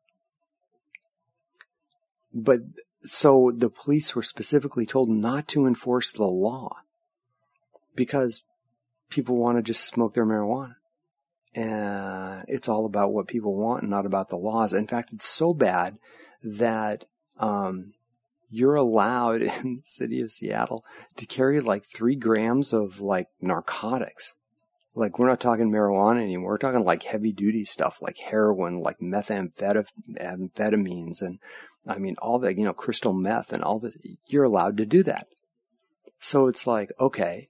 But 2.33 2.61
so 3.03 3.53
the 3.55 3.71
police 3.71 4.15
were 4.15 4.23
specifically 4.23 4.87
told 4.87 5.09
not 5.09 5.49
to 5.49 5.67
enforce 5.67 6.13
the 6.13 6.25
law 6.25 6.77
because 7.95 8.43
people 9.09 9.37
want 9.37 9.59
to 9.59 9.63
just 9.63 9.87
smoke 9.87 10.15
their 10.15 10.27
marijuana. 10.27 10.77
And 11.55 12.45
it's 12.47 12.69
all 12.69 12.87
about 12.87 13.13
what 13.13 13.27
people 13.27 13.57
want 13.57 13.83
and 13.83 13.91
not 13.91 14.07
about 14.07 14.29
the 14.29 14.37
laws. 14.37 14.73
In 14.73 14.87
fact, 14.87 15.13
it's 15.13 15.27
so 15.27 15.53
bad 15.53 15.99
that 16.45 17.07
um, 17.39 17.95
you're 18.49 18.77
allowed 18.77 19.43
in 19.63 19.77
the 19.77 19.83
city 19.85 20.21
of 20.21 20.31
Seattle 20.31 20.85
to 21.17 21.27
carry 21.27 21.61
like 21.61 21.85
three 21.85 22.17
grams 22.17 22.73
of 22.73 23.01
like 23.01 23.29
narcotics. 23.41 24.35
Like 24.95 25.19
we're 25.19 25.29
not 25.29 25.41
talking 25.41 25.71
marijuana 25.71 26.23
anymore. 26.23 26.53
We're 26.53 26.59
talking 26.59 26.85
like 26.85 27.05
heavy 27.05 27.33
duty 27.33 27.65
stuff 27.65 28.03
like 28.03 28.19
heroin, 28.19 28.81
like 28.81 28.99
methamphetamines, 28.99 31.23
and 31.23 31.39
I 31.87 31.99
mean 31.99 32.17
all 32.19 32.39
the 32.39 32.55
you 32.55 32.65
know 32.65 32.73
crystal 32.73 33.13
meth 33.13 33.53
and 33.53 33.63
all 33.63 33.79
that. 33.81 33.95
You're 34.27 34.45
allowed 34.45 34.79
to 34.79 34.87
do 34.87 35.03
that. 35.05 35.29
So 36.19 36.49
it's 36.49 36.67
like 36.67 36.91
okay, 36.99 37.49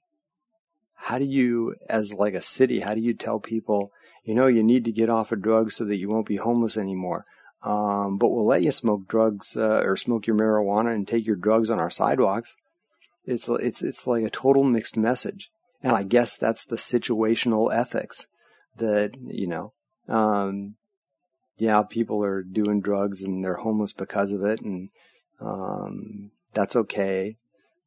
how 1.02 1.18
do 1.18 1.24
you, 1.24 1.76
as 1.88 2.12
like 2.12 2.34
a 2.34 2.42
city, 2.42 2.80
how 2.80 2.94
do 2.94 3.00
you 3.00 3.14
tell 3.14 3.40
people, 3.40 3.90
you 4.22 4.34
know, 4.34 4.46
you 4.46 4.62
need 4.62 4.84
to 4.84 4.92
get 4.92 5.08
off 5.08 5.32
of 5.32 5.40
drugs 5.40 5.76
so 5.76 5.84
that 5.86 5.96
you 5.96 6.10
won't 6.10 6.26
be 6.26 6.36
homeless 6.36 6.76
anymore? 6.76 7.24
Um, 7.62 8.18
but 8.18 8.28
we'll 8.28 8.46
let 8.46 8.62
you 8.62 8.70
smoke 8.70 9.08
drugs 9.08 9.56
uh, 9.56 9.80
or 9.82 9.96
smoke 9.96 10.26
your 10.26 10.36
marijuana 10.36 10.94
and 10.94 11.08
take 11.08 11.26
your 11.26 11.36
drugs 11.36 11.70
on 11.70 11.78
our 11.78 11.90
sidewalks. 11.90 12.54
It's 13.24 13.48
it's 13.48 13.82
it's 13.82 14.06
like 14.06 14.24
a 14.24 14.30
total 14.30 14.64
mixed 14.64 14.96
message, 14.96 15.50
and 15.82 15.96
I 15.96 16.02
guess 16.02 16.36
that's 16.36 16.64
the 16.64 16.76
situational 16.76 17.74
ethics 17.74 18.26
that 18.76 19.12
you 19.26 19.46
know. 19.46 19.72
Um, 20.08 20.76
yeah, 21.56 21.82
people 21.82 22.24
are 22.24 22.42
doing 22.42 22.80
drugs 22.80 23.22
and 23.22 23.44
they're 23.44 23.56
homeless 23.56 23.92
because 23.92 24.32
of 24.32 24.42
it, 24.42 24.60
and 24.60 24.90
Um, 25.40 26.32
that's 26.52 26.76
okay, 26.76 27.36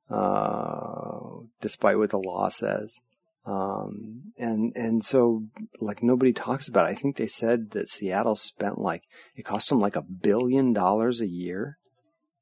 uh, 0.09 1.19
despite 1.61 1.97
what 1.97 2.09
the 2.09 2.17
law 2.17 2.49
says. 2.49 2.99
Um, 3.45 4.33
and, 4.37 4.71
and 4.75 5.03
so 5.03 5.43
like 5.79 6.01
nobody 6.01 6.31
talks 6.31 6.67
about 6.67 6.87
it. 6.87 6.91
I 6.91 6.95
think 6.95 7.17
they 7.17 7.27
said 7.27 7.71
that 7.71 7.89
Seattle 7.89 8.35
spent 8.35 8.79
like, 8.79 9.03
it 9.35 9.43
cost 9.43 9.69
them 9.69 9.81
like 9.81 9.97
a 9.97 10.01
billion 10.01 10.71
dollars 10.71 11.19
a 11.19 11.27
year 11.27 11.77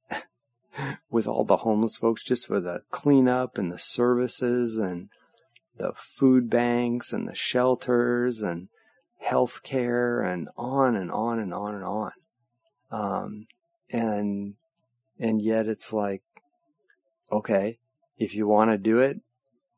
with 1.10 1.28
all 1.28 1.44
the 1.44 1.58
homeless 1.58 1.98
folks 1.98 2.24
just 2.24 2.46
for 2.46 2.60
the 2.60 2.84
cleanup 2.92 3.58
and 3.58 3.72
the 3.72 3.80
services 3.80 4.78
and 4.78 5.10
the 5.82 5.94
food 5.96 6.48
banks 6.48 7.12
and 7.12 7.28
the 7.28 7.34
shelters 7.34 8.42
and 8.42 8.68
health 9.18 9.62
care 9.64 10.22
and 10.22 10.48
on 10.56 10.96
and 10.96 11.12
on 11.12 11.40
and 11.40 11.54
on 11.54 11.74
and 11.74 11.84
on. 11.84 12.12
Um, 12.92 13.48
and, 13.90 14.56
and 15.20 15.42
yet 15.42 15.68
it's 15.68 15.92
like, 15.92 16.22
okay, 17.32 17.80
if 18.18 18.36
you 18.36 18.48
want 18.48 18.70
to 18.70 18.78
do 18.78 19.00
it, 19.00 19.22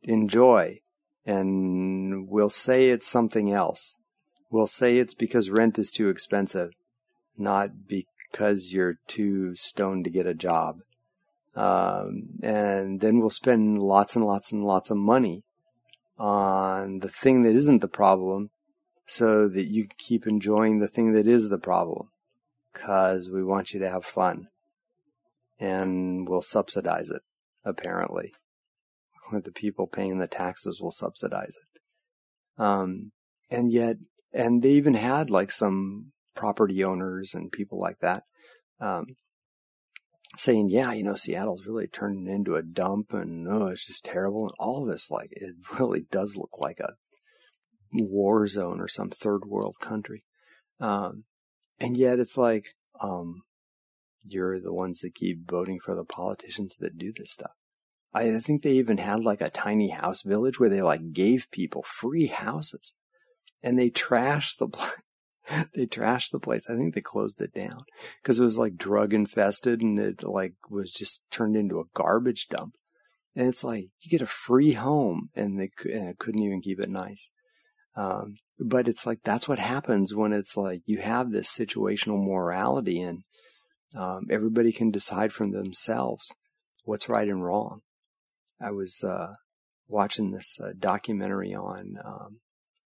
enjoy. 0.02 0.82
And 1.26 2.28
we'll 2.28 2.50
say 2.50 2.90
it's 2.90 3.08
something 3.08 3.52
else. 3.52 3.96
We'll 4.50 4.68
say 4.68 4.98
it's 4.98 5.14
because 5.14 5.50
rent 5.50 5.80
is 5.80 5.90
too 5.90 6.10
expensive, 6.10 6.72
not 7.38 7.88
because 7.88 8.74
you're 8.74 8.98
too 9.08 9.56
stoned 9.56 10.04
to 10.04 10.10
get 10.10 10.28
a 10.28 10.34
job. 10.34 10.80
Um, 11.56 12.40
and 12.42 13.00
then 13.00 13.20
we'll 13.20 13.30
spend 13.30 13.82
lots 13.82 14.18
and 14.18 14.26
lots 14.26 14.52
and 14.52 14.66
lots 14.66 14.90
of 14.90 14.98
money 14.98 15.44
on 16.18 17.00
the 17.00 17.10
thing 17.10 17.42
that 17.44 17.56
isn't 17.56 17.80
the 17.80 17.88
problem 17.88 18.52
so 19.06 19.48
that 19.48 19.66
you 19.66 19.88
keep 19.98 20.26
enjoying 20.26 20.80
the 20.80 20.88
thing 20.88 21.12
that 21.14 21.28
is 21.28 21.50
the 21.50 21.58
problem 21.58 22.10
because 22.72 23.30
we 23.30 23.44
want 23.44 23.74
you 23.74 23.80
to 23.80 23.90
have 23.90 24.06
fun. 24.06 24.48
And 25.60 26.28
we'll 26.28 26.42
subsidize 26.42 27.10
it 27.10 27.22
apparently. 27.66 28.34
The 29.32 29.52
people 29.52 29.88
paying 29.88 30.20
the 30.20 30.28
taxes 30.28 30.80
will 30.80 30.92
subsidize 30.92 31.58
it. 31.58 32.62
Um, 32.62 33.14
and 33.50 33.72
yet 33.72 33.98
and 34.32 34.62
they 34.62 34.72
even 34.72 34.96
had 34.96 35.32
like 35.32 35.50
some 35.50 36.12
property 36.36 36.84
owners 36.84 37.34
and 37.34 37.52
people 37.52 37.80
like 37.80 38.00
that. 38.00 38.24
Um, 38.80 39.16
saying, 40.38 40.70
yeah, 40.70 40.94
you 40.94 41.04
know, 41.04 41.16
Seattle's 41.16 41.66
really 41.66 41.88
turning 41.88 42.28
into 42.28 42.56
a 42.56 42.64
dump 42.64 43.14
and 43.14 43.48
oh, 43.48 43.68
it's 43.68 43.86
just 43.86 44.06
terrible. 44.06 44.44
And 44.44 44.54
all 44.60 44.86
this, 44.86 45.12
like, 45.12 45.30
it 45.32 45.56
really 45.80 46.06
does 46.12 46.36
look 46.36 46.60
like 46.60 46.80
a 46.80 46.94
war 47.92 48.48
zone 48.48 48.80
or 48.80 48.88
some 48.88 49.10
third 49.10 49.46
world 49.46 49.76
country. 49.80 50.24
Um, 50.80 51.26
and 51.80 51.96
yet 51.96 52.20
it's 52.20 52.38
like, 52.38 52.76
um, 53.00 53.44
you're 54.26 54.60
the 54.60 54.74
ones 54.74 55.00
that 55.00 55.16
keep 55.16 55.50
voting 55.50 55.80
for 55.84 55.96
the 55.96 56.06
politicians 56.06 56.76
that 56.80 56.98
do 56.98 57.12
this 57.16 57.32
stuff. 57.32 57.52
I 58.14 58.40
think 58.40 58.62
they 58.62 58.74
even 58.74 59.00
had 59.00 59.24
like 59.24 59.42
a 59.42 59.50
tiny 59.50 59.90
house 59.90 60.22
village 60.22 60.60
where 60.60 60.70
they 60.70 60.82
like 60.82 61.14
gave 61.14 61.48
people 61.52 61.84
free 61.84 62.28
houses 62.28 62.94
and 63.64 63.78
they 63.78 63.90
trashed 63.90 64.58
the 64.60 64.68
they 65.74 65.86
trashed 65.86 66.32
the 66.32 66.40
place. 66.40 66.70
I 66.70 66.76
think 66.76 66.94
they 66.94 67.02
closed 67.02 67.42
it 67.42 67.54
down 67.54 67.84
because 68.22 68.40
it 68.40 68.46
was 68.46 68.58
like 68.58 68.78
drug 68.78 69.14
infested 69.14 69.82
and 69.82 70.00
it 70.00 70.24
like 70.24 70.54
was 70.70 70.92
just 70.92 71.22
turned 71.32 71.56
into 71.56 71.80
a 71.80 71.86
garbage 71.94 72.48
dump. 72.50 72.76
And 73.36 73.48
it's 73.48 73.64
like 73.64 73.90
you 74.02 74.10
get 74.10 74.22
a 74.22 74.28
free 74.28 74.74
home 74.74 75.30
and 75.36 75.60
they 75.60 75.72
and 75.86 76.10
it 76.10 76.20
couldn't 76.20 76.44
even 76.44 76.62
keep 76.62 76.80
it 76.80 76.90
nice. 76.90 77.30
Um, 77.96 78.36
but 78.60 78.88
it's 78.88 79.06
like 79.06 79.20
that's 79.24 79.48
what 79.48 79.60
happens 79.60 80.14
when 80.14 80.34
it's 80.34 80.56
like 80.56 80.82
you 80.86 81.00
have 81.00 81.32
this 81.32 81.50
situational 81.50 82.24
morality 82.24 83.02
and 83.02 83.24
um, 83.96 84.28
everybody 84.30 84.72
can 84.72 84.92
decide 84.92 85.32
for 85.32 85.48
themselves 85.48 86.34
what's 86.84 87.10
right 87.10 87.28
and 87.28 87.44
wrong. 87.44 87.82
I 88.62 88.72
was 88.72 89.04
uh, 89.04 89.34
watching 89.88 90.32
this 90.32 90.58
uh, 90.64 90.72
documentary 90.78 91.54
on 91.54 91.96
um, 92.04 92.40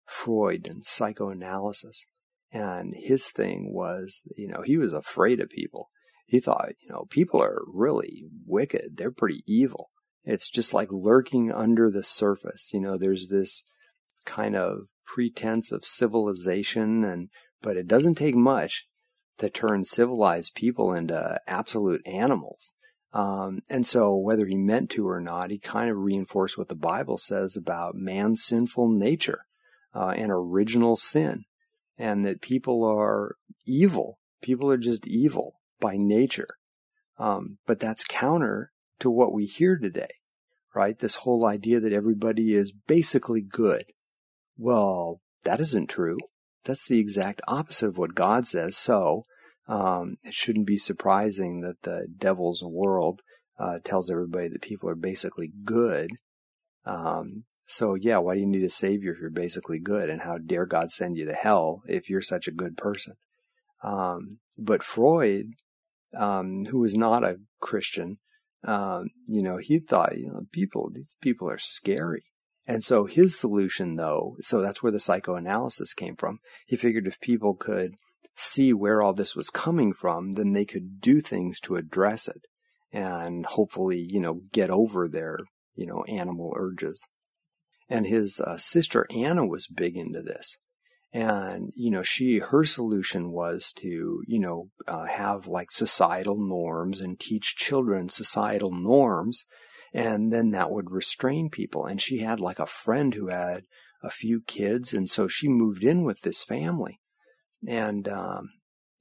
Freud 0.05 0.67
and 0.67 0.85
psychoanalysis, 0.85 2.05
and 2.53 2.93
his 2.95 3.29
thing 3.29 3.73
was, 3.73 4.27
you 4.37 4.47
know, 4.47 4.61
he 4.63 4.77
was 4.77 4.93
afraid 4.93 5.39
of 5.39 5.49
people. 5.49 5.89
He 6.27 6.39
thought, 6.39 6.69
you 6.81 6.89
know, 6.89 7.07
people 7.09 7.41
are 7.41 7.63
really 7.67 8.25
wicked. 8.45 8.95
They're 8.95 9.11
pretty 9.11 9.43
evil. 9.47 9.89
It's 10.23 10.49
just 10.49 10.73
like 10.73 10.89
lurking 10.91 11.51
under 11.51 11.89
the 11.89 12.03
surface. 12.03 12.69
You 12.71 12.79
know, 12.79 12.97
there's 12.97 13.27
this 13.27 13.63
kind 14.25 14.55
of 14.55 14.83
pretense 15.05 15.71
of 15.71 15.83
civilization 15.83 17.03
and, 17.03 17.29
but 17.61 17.75
it 17.75 17.87
doesn't 17.87 18.15
take 18.15 18.35
much 18.35 18.87
to 19.39 19.49
turn 19.49 19.83
civilized 19.83 20.53
people 20.53 20.93
into 20.93 21.39
absolute 21.47 22.05
animals. 22.05 22.71
Um, 23.13 23.61
and 23.67 23.85
so 23.85 24.15
whether 24.15 24.45
he 24.45 24.55
meant 24.55 24.91
to 24.91 25.07
or 25.07 25.19
not, 25.19 25.49
he 25.49 25.57
kind 25.57 25.89
of 25.89 25.97
reinforced 25.97 26.57
what 26.57 26.67
the 26.67 26.75
Bible 26.75 27.17
says 27.17 27.57
about 27.57 27.95
man's 27.95 28.43
sinful 28.43 28.89
nature, 28.89 29.45
uh, 29.93 30.13
and 30.15 30.31
original 30.31 30.95
sin 30.95 31.45
and 31.97 32.25
that 32.25 32.41
people 32.41 32.83
are 32.83 33.35
evil. 33.65 34.19
People 34.41 34.69
are 34.71 34.77
just 34.77 35.07
evil 35.07 35.55
by 35.79 35.95
nature. 35.97 36.57
Um, 37.17 37.57
but 37.65 37.79
that's 37.79 38.03
counter 38.03 38.71
to 38.99 39.09
what 39.09 39.33
we 39.33 39.45
hear 39.45 39.77
today, 39.77 40.15
right? 40.75 40.97
This 40.97 41.15
whole 41.17 41.45
idea 41.45 41.79
that 41.79 41.93
everybody 41.93 42.55
is 42.55 42.71
basically 42.71 43.41
good. 43.41 43.85
Well, 44.57 45.21
that 45.43 45.59
isn't 45.59 45.89
true. 45.89 46.17
That's 46.63 46.87
the 46.87 46.99
exact 46.99 47.41
opposite 47.47 47.89
of 47.89 47.97
what 47.97 48.15
God 48.15 48.47
says. 48.47 48.77
So, 48.77 49.25
um, 49.67 50.17
it 50.23 50.33
shouldn't 50.33 50.67
be 50.67 50.77
surprising 50.77 51.61
that 51.61 51.81
the 51.83 52.07
devil's 52.17 52.63
world 52.63 53.21
uh, 53.59 53.79
tells 53.83 54.09
everybody 54.09 54.49
that 54.49 54.61
people 54.61 54.89
are 54.89 54.95
basically 54.95 55.51
good. 55.63 56.11
Um, 56.85 57.45
so 57.65 57.95
yeah, 57.95 58.17
why 58.17 58.35
do 58.35 58.41
you 58.41 58.47
need 58.47 58.63
a 58.63 58.69
savior 58.69 59.13
if 59.13 59.19
you're 59.19 59.29
basically 59.29 59.79
good? 59.79 60.09
And 60.09 60.21
how 60.21 60.37
dare 60.37 60.65
God 60.65 60.91
send 60.91 61.17
you 61.17 61.25
to 61.25 61.33
hell 61.33 61.81
if 61.87 62.09
you're 62.09 62.21
such 62.21 62.47
a 62.47 62.51
good 62.51 62.77
person? 62.77 63.15
Um, 63.83 64.39
but 64.57 64.83
Freud, 64.83 65.47
um, 66.17 66.61
who 66.69 66.79
was 66.79 66.95
not 66.95 67.23
a 67.23 67.37
Christian, 67.59 68.17
um, 68.65 69.07
you 69.27 69.41
know, 69.41 69.57
he 69.57 69.79
thought, 69.79 70.17
you 70.17 70.27
know, 70.27 70.41
people, 70.51 70.89
these 70.93 71.15
people 71.21 71.49
are 71.49 71.57
scary. 71.57 72.23
And 72.65 72.83
so 72.83 73.05
his 73.05 73.37
solution 73.37 73.95
though, 73.95 74.37
so 74.39 74.61
that's 74.61 74.81
where 74.81 74.91
the 74.91 74.99
psychoanalysis 74.99 75.93
came 75.93 76.15
from. 76.15 76.39
He 76.65 76.77
figured 76.77 77.07
if 77.07 77.19
people 77.19 77.55
could 77.55 77.95
see 78.35 78.73
where 78.73 79.01
all 79.01 79.13
this 79.13 79.35
was 79.35 79.49
coming 79.49 79.93
from, 79.93 80.31
then 80.33 80.53
they 80.53 80.65
could 80.65 81.01
do 81.01 81.19
things 81.19 81.59
to 81.61 81.75
address 81.75 82.27
it 82.27 82.45
and 82.91 83.45
hopefully, 83.45 84.05
you 84.09 84.19
know, 84.19 84.41
get 84.51 84.69
over 84.69 85.07
their, 85.07 85.39
you 85.75 85.85
know, 85.85 86.03
animal 86.07 86.53
urges 86.55 87.05
and 87.89 88.07
his 88.07 88.39
uh, 88.39 88.57
sister 88.57 89.05
Anna 89.09 89.45
was 89.45 89.67
big 89.67 89.97
into 89.97 90.21
this. 90.21 90.57
And, 91.13 91.71
you 91.75 91.91
know, 91.91 92.01
she, 92.01 92.39
her 92.39 92.63
solution 92.63 93.31
was 93.31 93.71
to, 93.77 94.23
you 94.25 94.39
know, 94.39 94.69
uh, 94.87 95.05
have 95.05 95.45
like 95.45 95.71
societal 95.71 96.37
norms 96.37 97.01
and 97.01 97.19
teach 97.19 97.55
children 97.55 98.09
societal 98.09 98.71
norms. 98.71 99.45
And 99.93 100.33
then 100.33 100.49
that 100.51 100.71
would 100.71 100.89
restrain 100.89 101.51
people. 101.51 101.85
And 101.85 102.01
she 102.01 102.19
had 102.19 102.39
like 102.39 102.57
a 102.57 102.65
friend 102.65 103.13
who 103.13 103.27
had 103.27 103.65
a 104.03 104.09
few 104.09 104.41
kids. 104.41 104.91
And 104.91 105.07
so 105.07 105.27
she 105.27 105.47
moved 105.47 105.83
in 105.83 106.03
with 106.03 106.21
this 106.21 106.43
family 106.43 106.99
and, 107.67 108.07
um, 108.07 108.49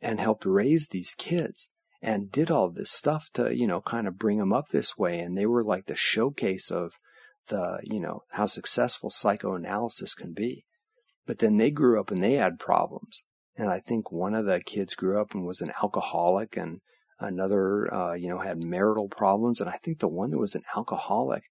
and 0.02 0.20
helped 0.20 0.44
raise 0.44 0.88
these 0.88 1.14
kids 1.16 1.66
and 2.02 2.30
did 2.30 2.50
all 2.50 2.68
this 2.68 2.90
stuff 2.90 3.30
to, 3.32 3.56
you 3.56 3.66
know, 3.66 3.80
kind 3.80 4.06
of 4.06 4.18
bring 4.18 4.36
them 4.36 4.52
up 4.52 4.66
this 4.68 4.98
way. 4.98 5.18
And 5.18 5.38
they 5.38 5.46
were 5.46 5.64
like 5.64 5.86
the 5.86 5.96
showcase 5.96 6.70
of 6.70 6.92
the, 7.48 7.80
you 7.82 8.00
know, 8.00 8.22
how 8.30 8.46
successful 8.46 9.10
psychoanalysis 9.10 10.14
can 10.14 10.32
be. 10.32 10.64
But 11.26 11.38
then 11.38 11.56
they 11.56 11.70
grew 11.70 12.00
up 12.00 12.10
and 12.10 12.22
they 12.22 12.34
had 12.34 12.58
problems. 12.58 13.24
And 13.56 13.68
I 13.68 13.80
think 13.80 14.10
one 14.10 14.34
of 14.34 14.46
the 14.46 14.60
kids 14.60 14.94
grew 14.94 15.20
up 15.20 15.34
and 15.34 15.46
was 15.46 15.60
an 15.60 15.72
alcoholic 15.82 16.56
and 16.56 16.80
another, 17.20 17.92
uh, 17.92 18.14
you 18.14 18.28
know, 18.28 18.38
had 18.38 18.62
marital 18.62 19.08
problems. 19.08 19.60
And 19.60 19.68
I 19.68 19.78
think 19.82 19.98
the 19.98 20.08
one 20.08 20.30
that 20.30 20.38
was 20.38 20.54
an 20.54 20.64
alcoholic 20.76 21.44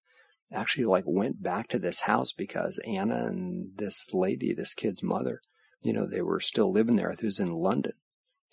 actually 0.52 0.84
like 0.84 1.04
went 1.06 1.42
back 1.42 1.68
to 1.68 1.78
this 1.78 2.02
house 2.02 2.32
because 2.32 2.78
Anna 2.86 3.26
and 3.26 3.70
this 3.76 4.12
lady, 4.12 4.52
this 4.52 4.74
kid's 4.74 5.02
mother, 5.02 5.40
you 5.80 5.92
know, 5.92 6.06
they 6.06 6.22
were 6.22 6.40
still 6.40 6.70
living 6.70 6.96
there. 6.96 7.10
It 7.10 7.22
was 7.22 7.40
in 7.40 7.52
London. 7.52 7.92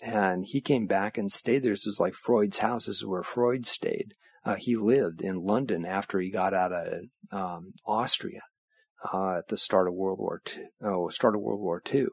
And 0.02 0.46
he 0.46 0.62
came 0.62 0.86
back 0.86 1.18
and 1.18 1.30
stayed 1.30 1.62
there. 1.62 1.72
This 1.72 1.84
was 1.84 2.00
like 2.00 2.14
Freud's 2.14 2.58
house. 2.58 2.86
This 2.86 2.96
is 2.96 3.06
where 3.06 3.22
Freud 3.22 3.66
stayed. 3.66 4.14
Uh, 4.44 4.56
he 4.58 4.76
lived 4.76 5.20
in 5.20 5.44
London 5.44 5.84
after 5.84 6.18
he 6.18 6.30
got 6.30 6.54
out 6.54 6.72
of 6.72 7.02
um, 7.30 7.72
Austria 7.86 8.40
uh, 9.12 9.38
at 9.38 9.48
the 9.48 9.56
start 9.56 9.86
of 9.86 9.94
World 9.94 10.18
War 10.18 10.40
II. 10.56 10.64
Oh, 10.82 11.08
start 11.08 11.34
of 11.34 11.42
World 11.42 11.60
War 11.60 11.82
II, 11.92 12.06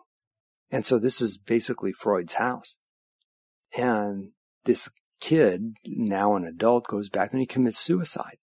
and 0.70 0.86
so 0.86 1.00
this 1.00 1.22
is 1.22 1.38
basically 1.38 1.94
Freud's 1.94 2.36
house. 2.36 2.78
And 3.78 4.32
this 4.66 4.90
kid, 5.20 5.74
now 5.86 6.36
an 6.36 6.46
adult, 6.46 6.88
goes 6.88 7.10
back 7.10 7.32
and 7.32 7.40
he 7.40 7.46
commits 7.46 7.80
suicide 7.80 8.38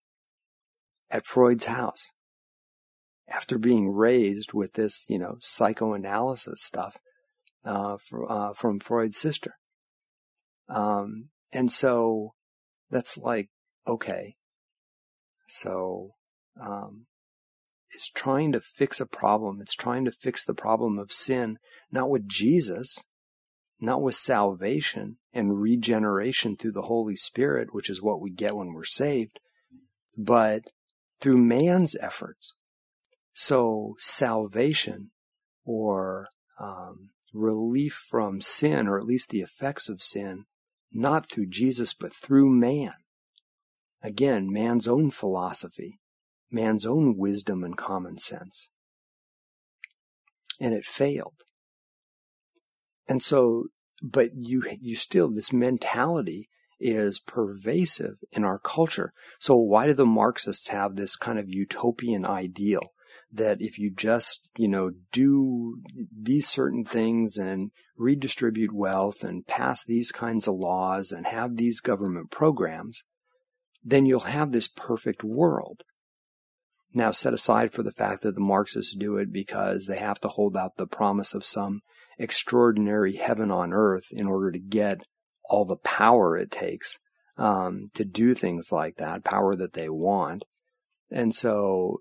at 1.10 1.26
Freud's 1.26 1.66
house 1.66 2.12
after 3.28 3.58
being 3.58 3.90
raised 3.90 4.52
with 4.52 4.74
this, 4.74 5.04
you 5.08 5.18
know, 5.18 5.36
psychoanalysis 5.40 6.62
stuff 6.62 6.96
uh, 7.64 7.96
for, 7.96 8.30
uh, 8.30 8.52
from 8.52 8.80
Freud's 8.80 9.16
sister. 9.16 9.54
Um, 10.68 11.28
and 11.52 11.70
so 11.70 12.34
that's 12.90 13.16
like, 13.16 13.48
okay. 13.86 14.36
So, 15.48 16.14
um, 16.60 17.06
it's 17.94 18.10
trying 18.10 18.52
to 18.52 18.60
fix 18.60 19.00
a 19.00 19.06
problem. 19.06 19.60
It's 19.60 19.74
trying 19.74 20.04
to 20.04 20.12
fix 20.12 20.44
the 20.44 20.54
problem 20.54 20.98
of 20.98 21.12
sin, 21.12 21.58
not 21.92 22.10
with 22.10 22.28
Jesus, 22.28 22.98
not 23.80 24.02
with 24.02 24.16
salvation 24.16 25.18
and 25.32 25.60
regeneration 25.60 26.56
through 26.56 26.72
the 26.72 26.82
Holy 26.82 27.16
Spirit, 27.16 27.72
which 27.72 27.88
is 27.88 28.02
what 28.02 28.20
we 28.20 28.30
get 28.30 28.56
when 28.56 28.72
we're 28.72 28.84
saved, 28.84 29.38
but 30.16 30.64
through 31.20 31.38
man's 31.38 31.94
efforts. 32.00 32.54
So 33.32 33.94
salvation 33.98 35.10
or 35.64 36.28
um, 36.58 37.10
relief 37.32 38.00
from 38.08 38.40
sin, 38.40 38.88
or 38.88 38.98
at 38.98 39.06
least 39.06 39.30
the 39.30 39.40
effects 39.40 39.88
of 39.88 40.02
sin, 40.02 40.44
not 40.92 41.28
through 41.28 41.46
Jesus, 41.46 41.94
but 41.94 42.12
through 42.12 42.48
man. 42.48 42.94
Again, 44.04 44.52
man's 44.52 44.86
own 44.86 45.10
philosophy, 45.10 45.98
man's 46.50 46.84
own 46.84 47.16
wisdom 47.16 47.64
and 47.64 47.74
common 47.74 48.18
sense. 48.18 48.68
And 50.60 50.74
it 50.74 50.84
failed. 50.84 51.44
And 53.08 53.22
so, 53.22 53.68
but 54.02 54.32
you, 54.34 54.62
you 54.78 54.96
still, 54.96 55.32
this 55.32 55.54
mentality 55.54 56.50
is 56.78 57.18
pervasive 57.18 58.16
in 58.30 58.44
our 58.44 58.58
culture. 58.58 59.14
So 59.40 59.56
why 59.56 59.86
do 59.86 59.94
the 59.94 60.04
Marxists 60.04 60.68
have 60.68 60.96
this 60.96 61.16
kind 61.16 61.38
of 61.38 61.48
utopian 61.48 62.26
ideal 62.26 62.92
that 63.32 63.62
if 63.62 63.78
you 63.78 63.90
just, 63.90 64.50
you 64.58 64.68
know, 64.68 64.90
do 65.12 65.78
these 66.14 66.46
certain 66.46 66.84
things 66.84 67.38
and 67.38 67.70
redistribute 67.96 68.74
wealth 68.74 69.24
and 69.24 69.46
pass 69.46 69.82
these 69.82 70.12
kinds 70.12 70.46
of 70.46 70.56
laws 70.56 71.10
and 71.10 71.26
have 71.26 71.56
these 71.56 71.80
government 71.80 72.30
programs, 72.30 73.02
then 73.84 74.06
you'll 74.06 74.20
have 74.20 74.50
this 74.50 74.68
perfect 74.68 75.22
world. 75.22 75.82
Now, 76.92 77.10
set 77.10 77.34
aside 77.34 77.72
for 77.72 77.82
the 77.82 77.92
fact 77.92 78.22
that 78.22 78.34
the 78.34 78.40
Marxists 78.40 78.94
do 78.94 79.16
it 79.16 79.32
because 79.32 79.86
they 79.86 79.98
have 79.98 80.20
to 80.20 80.28
hold 80.28 80.56
out 80.56 80.76
the 80.76 80.86
promise 80.86 81.34
of 81.34 81.44
some 81.44 81.82
extraordinary 82.18 83.16
heaven 83.16 83.50
on 83.50 83.72
earth 83.72 84.06
in 84.12 84.26
order 84.26 84.52
to 84.52 84.60
get 84.60 85.06
all 85.50 85.64
the 85.64 85.76
power 85.76 86.36
it 86.36 86.50
takes 86.50 86.98
um, 87.36 87.90
to 87.94 88.04
do 88.04 88.34
things 88.34 88.70
like 88.70 88.96
that, 88.96 89.24
power 89.24 89.56
that 89.56 89.72
they 89.72 89.88
want. 89.88 90.44
And 91.10 91.34
so 91.34 92.00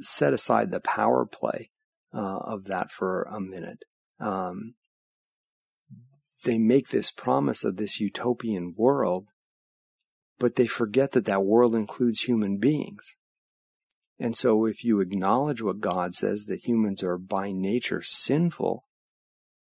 set 0.00 0.32
aside 0.32 0.70
the 0.70 0.80
power 0.80 1.26
play 1.26 1.70
uh, 2.14 2.38
of 2.38 2.64
that 2.64 2.90
for 2.90 3.22
a 3.24 3.40
minute. 3.40 3.84
Um, 4.20 4.74
they 6.44 6.58
make 6.58 6.88
this 6.88 7.10
promise 7.10 7.64
of 7.64 7.76
this 7.76 8.00
utopian 8.00 8.74
world, 8.76 9.26
but 10.38 10.56
they 10.56 10.66
forget 10.66 11.12
that 11.12 11.24
that 11.24 11.44
world 11.44 11.74
includes 11.74 12.22
human 12.22 12.58
beings. 12.58 13.16
And 14.18 14.36
so 14.36 14.66
if 14.66 14.84
you 14.84 15.00
acknowledge 15.00 15.62
what 15.62 15.80
God 15.80 16.14
says, 16.14 16.46
that 16.46 16.66
humans 16.66 17.02
are 17.02 17.18
by 17.18 17.52
nature 17.52 18.02
sinful, 18.02 18.84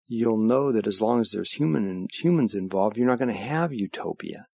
you'll 0.08 0.38
know 0.38 0.72
that 0.72 0.88
as 0.88 1.02
long 1.02 1.22
as 1.22 1.32
there's 1.32 1.54
human 1.54 2.08
humans 2.12 2.54
involved, 2.54 2.98
you're 2.98 3.08
not 3.08 3.20
going 3.20 3.34
to 3.34 3.42
have 3.42 3.74
utopia. 3.74 4.48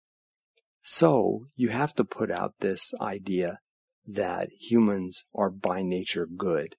So 0.84 1.48
you 1.56 1.70
have 1.70 1.96
to 1.96 2.04
put 2.04 2.32
out 2.32 2.54
this 2.60 2.94
idea 3.02 3.60
that 4.06 4.50
humans 4.60 5.26
are 5.34 5.50
by 5.50 5.82
nature 5.82 6.28
good. 6.28 6.76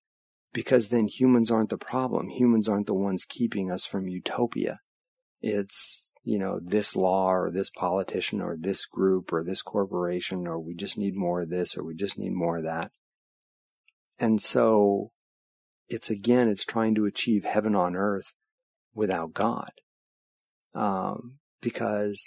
Because 0.52 0.88
then 0.88 1.08
humans 1.08 1.50
aren't 1.50 1.68
the 1.68 1.76
problem. 1.76 2.28
Humans 2.28 2.68
aren't 2.68 2.86
the 2.86 2.94
ones 2.94 3.26
keeping 3.28 3.70
us 3.70 3.84
from 3.84 4.08
utopia. 4.08 4.76
It's, 5.42 6.07
you 6.24 6.38
know, 6.38 6.60
this 6.62 6.94
law 6.96 7.32
or 7.32 7.50
this 7.50 7.70
politician 7.70 8.40
or 8.40 8.56
this 8.58 8.84
group 8.84 9.32
or 9.32 9.42
this 9.42 9.62
corporation 9.62 10.46
or 10.46 10.58
we 10.58 10.74
just 10.74 10.98
need 10.98 11.14
more 11.14 11.42
of 11.42 11.50
this 11.50 11.76
or 11.76 11.84
we 11.84 11.94
just 11.94 12.18
need 12.18 12.32
more 12.32 12.56
of 12.56 12.64
that. 12.64 12.90
And 14.18 14.40
so 14.40 15.12
it's 15.88 16.10
again, 16.10 16.48
it's 16.48 16.64
trying 16.64 16.94
to 16.96 17.06
achieve 17.06 17.44
heaven 17.44 17.74
on 17.74 17.96
earth 17.96 18.32
without 18.94 19.32
God. 19.32 19.70
Um, 20.74 21.38
because 21.60 22.24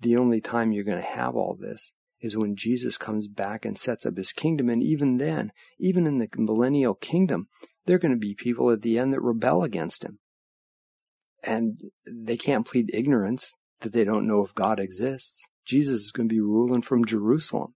the 0.00 0.16
only 0.16 0.40
time 0.40 0.72
you're 0.72 0.84
going 0.84 1.00
to 1.00 1.04
have 1.04 1.34
all 1.34 1.56
this 1.58 1.92
is 2.20 2.36
when 2.36 2.56
Jesus 2.56 2.98
comes 2.98 3.28
back 3.28 3.64
and 3.64 3.78
sets 3.78 4.04
up 4.04 4.16
his 4.16 4.32
kingdom. 4.32 4.68
And 4.68 4.82
even 4.82 5.18
then, 5.18 5.52
even 5.78 6.06
in 6.06 6.18
the 6.18 6.28
millennial 6.36 6.94
kingdom, 6.94 7.48
there 7.86 7.96
are 7.96 8.00
going 8.00 8.12
to 8.12 8.18
be 8.18 8.34
people 8.34 8.70
at 8.70 8.82
the 8.82 8.98
end 8.98 9.12
that 9.12 9.20
rebel 9.20 9.62
against 9.62 10.04
him. 10.04 10.18
And 11.42 11.80
they 12.06 12.36
can't 12.36 12.66
plead 12.66 12.90
ignorance 12.92 13.52
that 13.80 13.92
they 13.92 14.04
don't 14.04 14.26
know 14.26 14.44
if 14.44 14.54
God 14.54 14.80
exists. 14.80 15.44
Jesus 15.64 16.00
is 16.02 16.12
going 16.12 16.28
to 16.28 16.34
be 16.34 16.40
ruling 16.40 16.82
from 16.82 17.04
Jerusalem. 17.04 17.74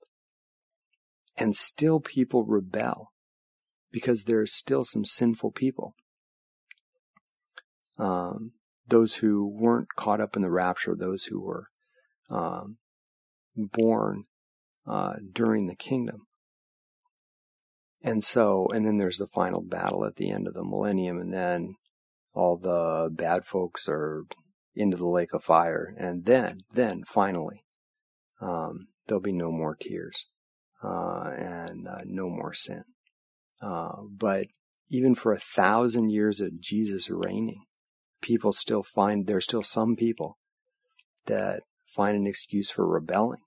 And 1.36 1.54
still 1.54 2.00
people 2.00 2.44
rebel 2.44 3.12
because 3.90 4.24
there 4.24 4.40
are 4.40 4.46
still 4.46 4.84
some 4.84 5.04
sinful 5.04 5.52
people. 5.52 5.94
Um, 7.98 8.52
those 8.86 9.16
who 9.16 9.46
weren't 9.46 9.94
caught 9.96 10.20
up 10.20 10.34
in 10.34 10.42
the 10.42 10.50
rapture, 10.50 10.94
those 10.96 11.26
who 11.26 11.40
were 11.40 11.66
um, 12.28 12.78
born 13.56 14.24
uh, 14.86 15.14
during 15.32 15.66
the 15.66 15.76
kingdom. 15.76 16.26
And 18.02 18.24
so, 18.24 18.66
and 18.74 18.84
then 18.84 18.96
there's 18.96 19.18
the 19.18 19.28
final 19.28 19.60
battle 19.60 20.04
at 20.04 20.16
the 20.16 20.30
end 20.30 20.48
of 20.48 20.54
the 20.54 20.64
millennium, 20.64 21.20
and 21.20 21.32
then 21.32 21.76
all 22.34 22.56
the 22.56 23.08
bad 23.10 23.44
folks 23.44 23.88
are 23.88 24.24
into 24.74 24.96
the 24.96 25.10
lake 25.10 25.32
of 25.34 25.44
fire, 25.44 25.94
and 25.98 26.24
then, 26.24 26.62
then 26.72 27.04
finally, 27.04 27.64
um, 28.40 28.88
there'll 29.06 29.20
be 29.20 29.32
no 29.32 29.52
more 29.52 29.76
tears 29.76 30.26
uh, 30.82 31.30
and 31.36 31.86
uh, 31.86 32.00
no 32.04 32.28
more 32.30 32.54
sin. 32.54 32.84
Uh, 33.60 34.02
but 34.10 34.46
even 34.88 35.14
for 35.14 35.32
a 35.32 35.38
thousand 35.38 36.10
years 36.10 36.40
of 36.40 36.60
Jesus 36.60 37.10
reigning, 37.10 37.64
people 38.20 38.52
still 38.52 38.82
find 38.82 39.26
there's 39.26 39.44
still 39.44 39.62
some 39.62 39.94
people 39.94 40.38
that 41.26 41.60
find 41.86 42.16
an 42.16 42.26
excuse 42.26 42.70
for 42.70 42.86
rebelling 42.86 43.42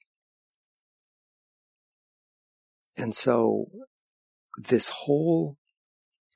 and 2.97 3.13
so 3.13 3.65
this 4.57 4.89
whole 4.89 5.57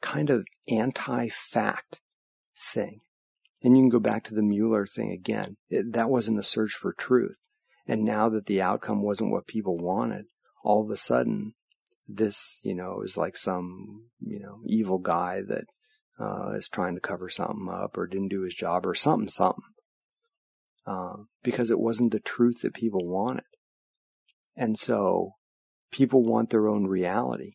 kind 0.02 0.30
of 0.30 0.46
anti-fact 0.70 2.02
thing, 2.74 3.02
and 3.64 3.78
you 3.78 3.84
can 3.84 3.90
go 3.90 4.00
back 4.00 4.24
to 4.26 4.36
the 4.36 4.44
Mueller 4.44 4.86
thing 4.86 5.12
again. 5.12 5.58
It, 5.70 5.94
that 5.94 6.10
wasn't 6.10 6.40
a 6.40 6.44
search 6.44 6.72
for 6.72 6.94
truth. 6.94 7.38
And 7.88 8.04
now 8.04 8.30
that 8.30 8.46
the 8.46 8.62
outcome 8.62 9.02
wasn't 9.02 9.32
what 9.32 9.48
people 9.48 9.76
wanted, 9.76 10.26
all 10.64 10.84
of 10.84 10.92
a 10.92 10.98
sudden, 10.98 11.54
this, 12.08 12.60
you 12.64 12.76
know, 12.76 13.02
is 13.02 13.18
like 13.18 13.36
some, 13.36 14.10
you 14.20 14.40
know, 14.40 14.60
evil 14.66 15.00
guy 15.00 15.42
that 15.48 15.66
uh, 16.20 16.52
is 16.52 16.68
trying 16.68 16.96
to 16.96 17.02
cover 17.02 17.30
something 17.30 17.68
up 17.72 17.98
or 17.98 18.06
didn't 18.08 18.30
do 18.30 18.42
his 18.42 18.54
job 18.54 18.86
or 18.86 18.94
something, 18.94 19.30
something. 19.30 19.64
Uh, 20.86 21.24
because 21.44 21.70
it 21.70 21.80
wasn't 21.80 22.12
the 22.12 22.20
truth 22.20 22.62
that 22.62 22.74
people 22.74 23.02
wanted. 23.04 23.44
And 24.56 24.78
so 24.78 25.34
people 25.92 26.24
want 26.24 26.50
their 26.50 26.68
own 26.68 26.88
reality. 26.88 27.52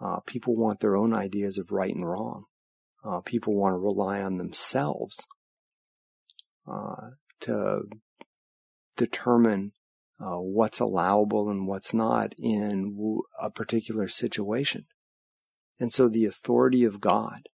Uh, 0.00 0.20
people 0.26 0.56
want 0.56 0.80
their 0.80 0.96
own 0.96 1.14
ideas 1.14 1.58
of 1.58 1.72
right 1.72 1.94
and 1.94 2.08
wrong. 2.08 2.44
Uh, 3.04 3.20
people 3.20 3.54
want 3.54 3.74
to 3.74 3.78
rely 3.78 4.20
on 4.20 4.36
themselves 4.36 5.16
uh, 6.66 7.10
to 7.40 7.82
determine 8.96 9.72
uh, 10.20 10.38
what's 10.38 10.80
allowable 10.80 11.48
and 11.48 11.66
what's 11.66 11.94
not 11.94 12.34
in 12.36 12.96
a 13.40 13.50
particular 13.50 14.08
situation. 14.08 14.86
And 15.78 15.92
so 15.92 16.08
the 16.08 16.24
authority 16.24 16.82
of 16.82 17.00
God, 17.00 17.48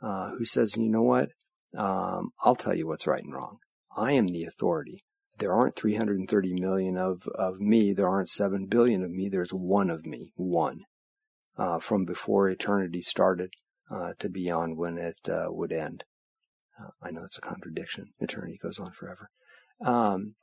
uh, 0.00 0.30
who 0.30 0.44
says, 0.44 0.76
you 0.76 0.88
know 0.88 1.02
what, 1.02 1.30
um, 1.76 2.30
I'll 2.42 2.56
tell 2.56 2.74
you 2.74 2.86
what's 2.86 3.06
right 3.06 3.22
and 3.22 3.34
wrong. 3.34 3.58
I 3.96 4.12
am 4.12 4.28
the 4.28 4.44
authority 4.44 5.04
there 5.38 5.52
aren't 5.52 5.76
330 5.76 6.54
million 6.54 6.96
of, 6.96 7.26
of 7.34 7.60
me. 7.60 7.92
There 7.92 8.08
aren't 8.08 8.28
7 8.28 8.66
billion 8.66 9.02
of 9.02 9.10
me. 9.10 9.28
There's 9.28 9.52
one 9.52 9.90
of 9.90 10.04
me, 10.04 10.32
one, 10.36 10.80
uh, 11.56 11.78
from 11.78 12.04
before 12.04 12.48
eternity 12.48 13.00
started 13.00 13.52
uh, 13.90 14.12
to 14.18 14.28
beyond 14.28 14.76
when 14.76 14.98
it 14.98 15.28
uh, 15.28 15.46
would 15.48 15.72
end. 15.72 16.04
Uh, 16.80 16.90
I 17.02 17.10
know 17.10 17.24
it's 17.24 17.38
a 17.38 17.42
contradiction. 17.42 18.12
Eternity 18.20 18.58
goes 18.62 18.78
on 18.78 18.92
forever. 18.92 19.30
Um, 19.84 20.34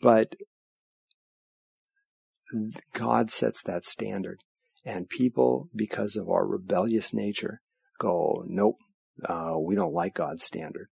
but 0.00 0.34
God 2.92 3.30
sets 3.30 3.62
that 3.62 3.84
standard. 3.86 4.40
And 4.84 5.08
people, 5.08 5.68
because 5.74 6.16
of 6.16 6.28
our 6.28 6.44
rebellious 6.44 7.14
nature, 7.14 7.60
go, 7.98 8.44
nope, 8.46 8.76
uh, 9.24 9.54
we 9.58 9.76
don't 9.76 9.94
like 9.94 10.14
God's 10.14 10.42
standard. 10.42 10.88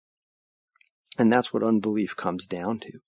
And 1.17 1.33
that's 1.33 1.51
what 1.51 1.63
unbelief 1.63 2.15
comes 2.15 2.45
down 2.45 2.79
to. 2.79 2.99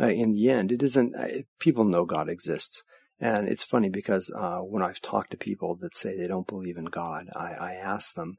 Uh, 0.00 0.08
in 0.08 0.32
the 0.32 0.48
end, 0.48 0.72
it 0.72 0.82
isn't, 0.82 1.14
uh, 1.14 1.42
people 1.60 1.84
know 1.84 2.06
God 2.06 2.28
exists. 2.30 2.82
And 3.22 3.48
it's 3.48 3.62
funny 3.62 3.88
because 3.88 4.32
uh, 4.36 4.58
when 4.58 4.82
I've 4.82 5.00
talked 5.00 5.30
to 5.30 5.36
people 5.36 5.76
that 5.76 5.96
say 5.96 6.16
they 6.16 6.26
don't 6.26 6.46
believe 6.46 6.76
in 6.76 6.86
God, 6.86 7.26
I, 7.36 7.52
I 7.52 7.74
ask 7.74 8.14
them, 8.14 8.36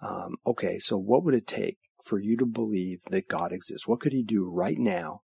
um, 0.00 0.36
okay, 0.46 0.78
so 0.78 0.96
what 0.96 1.22
would 1.22 1.34
it 1.34 1.46
take 1.46 1.76
for 2.02 2.18
you 2.18 2.36
to 2.38 2.46
believe 2.46 3.02
that 3.10 3.28
God 3.28 3.52
exists? 3.52 3.86
What 3.86 4.00
could 4.00 4.12
He 4.12 4.22
do 4.22 4.48
right 4.48 4.78
now 4.78 5.20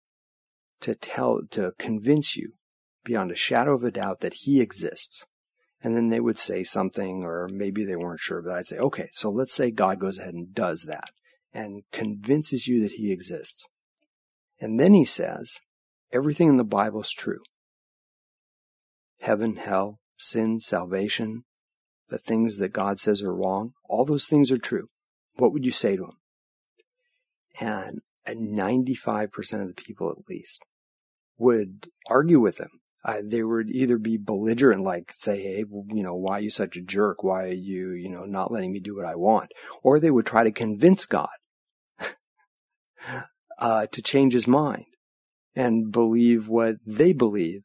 to 0.81 0.95
tell, 0.95 1.41
to 1.53 1.73
convince 1.79 2.37
you 2.37 2.53
beyond 3.05 3.31
a 3.31 3.37
shadow 3.37 3.75
of 3.75 3.85
a 3.85 3.91
doubt 3.91 4.21
that 4.21 4.35
he 4.35 4.61
exists. 4.61 5.25
And 5.83 5.97
then 5.97 6.09
they 6.09 6.21
would 6.21 6.39
say 6.39 6.65
something, 6.65 7.23
or 7.23 7.49
maybe 7.51 7.85
they 7.85 7.97
weren't 7.97 8.21
sure, 8.21 8.43
but 8.43 8.53
I'd 8.53 8.67
say, 8.67 8.79
okay, 8.79 9.09
so 9.13 9.31
let's 9.31 9.55
say 9.55 9.71
God 9.71 10.01
goes 10.01 10.19
ahead 10.19 10.35
and 10.35 10.55
does 10.55 10.83
that 10.83 11.11
and 11.53 11.85
convinces 11.93 12.67
you 12.67 12.83
that 12.83 12.93
he 12.93 13.13
exists. 13.13 13.65
And 14.61 14.79
then 14.79 14.93
he 14.93 15.05
says, 15.05 15.61
everything 16.13 16.49
in 16.49 16.57
the 16.57 16.65
Bible 16.65 17.01
is 17.01 17.13
true. 17.13 17.41
Heaven, 19.21 19.57
hell, 19.57 19.99
sin, 20.17 20.61
salvation, 20.61 21.45
the 22.09 22.19
things 22.19 22.59
that 22.59 22.73
God 22.73 22.99
says 22.99 23.23
are 23.23 23.35
wrong, 23.35 23.73
all 23.89 24.05
those 24.05 24.27
things 24.27 24.51
are 24.51 24.59
true. 24.59 24.87
What 25.37 25.53
would 25.53 25.65
you 25.65 25.73
say 25.73 25.97
to 25.97 26.05
him? 26.05 26.17
And 27.61 28.01
95% 28.27 29.63
of 29.63 29.69
the 29.69 29.75
people 29.75 30.11
at 30.11 30.29
least 30.29 30.61
would 31.39 31.89
argue 32.09 32.41
with 32.41 32.59
him. 32.59 32.71
Uh, 33.05 33.23
they 33.25 33.43
would 33.43 33.71
either 33.71 33.97
be 33.97 34.19
belligerent, 34.19 34.83
like 34.83 35.13
say, 35.15 35.41
"Hey, 35.41 35.65
you 35.69 36.03
know, 36.03 36.15
why 36.15 36.39
are 36.39 36.41
you 36.41 36.51
such 36.51 36.77
a 36.77 36.83
jerk? 36.83 37.23
Why 37.23 37.45
are 37.45 37.55
you, 37.55 37.93
you 37.93 38.11
know, 38.11 38.25
not 38.25 38.51
letting 38.51 38.73
me 38.73 38.81
do 38.81 38.97
what 38.97 39.07
I 39.07 39.15
want?" 39.15 39.53
Or 39.83 40.01
they 40.01 40.11
would 40.11 40.27
try 40.27 40.43
to 40.43 40.51
convince 40.51 41.07
God 41.07 41.29
uh, 43.59 43.87
to 43.87 44.03
change 44.03 44.33
His 44.33 44.49
mind 44.49 44.87
and 45.55 45.93
believe 45.93 46.49
what 46.49 46.77
they 46.85 47.13
believe 47.13 47.63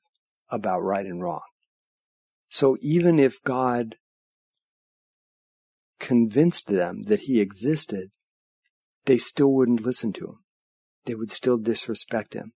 about 0.53 0.81
right 0.81 1.05
and 1.05 1.21
wrong. 1.21 1.41
So 2.49 2.77
even 2.81 3.19
if 3.19 3.41
God 3.43 3.95
convinced 5.99 6.67
them 6.67 7.01
that 7.03 7.21
He 7.21 7.41
existed, 7.41 8.11
they 9.05 9.17
still 9.17 9.51
wouldn't 9.51 9.85
listen 9.85 10.13
to 10.13 10.25
Him. 10.25 10.39
They 11.05 11.15
would 11.15 11.31
still 11.31 11.57
disrespect 11.57 12.35
Him 12.35 12.53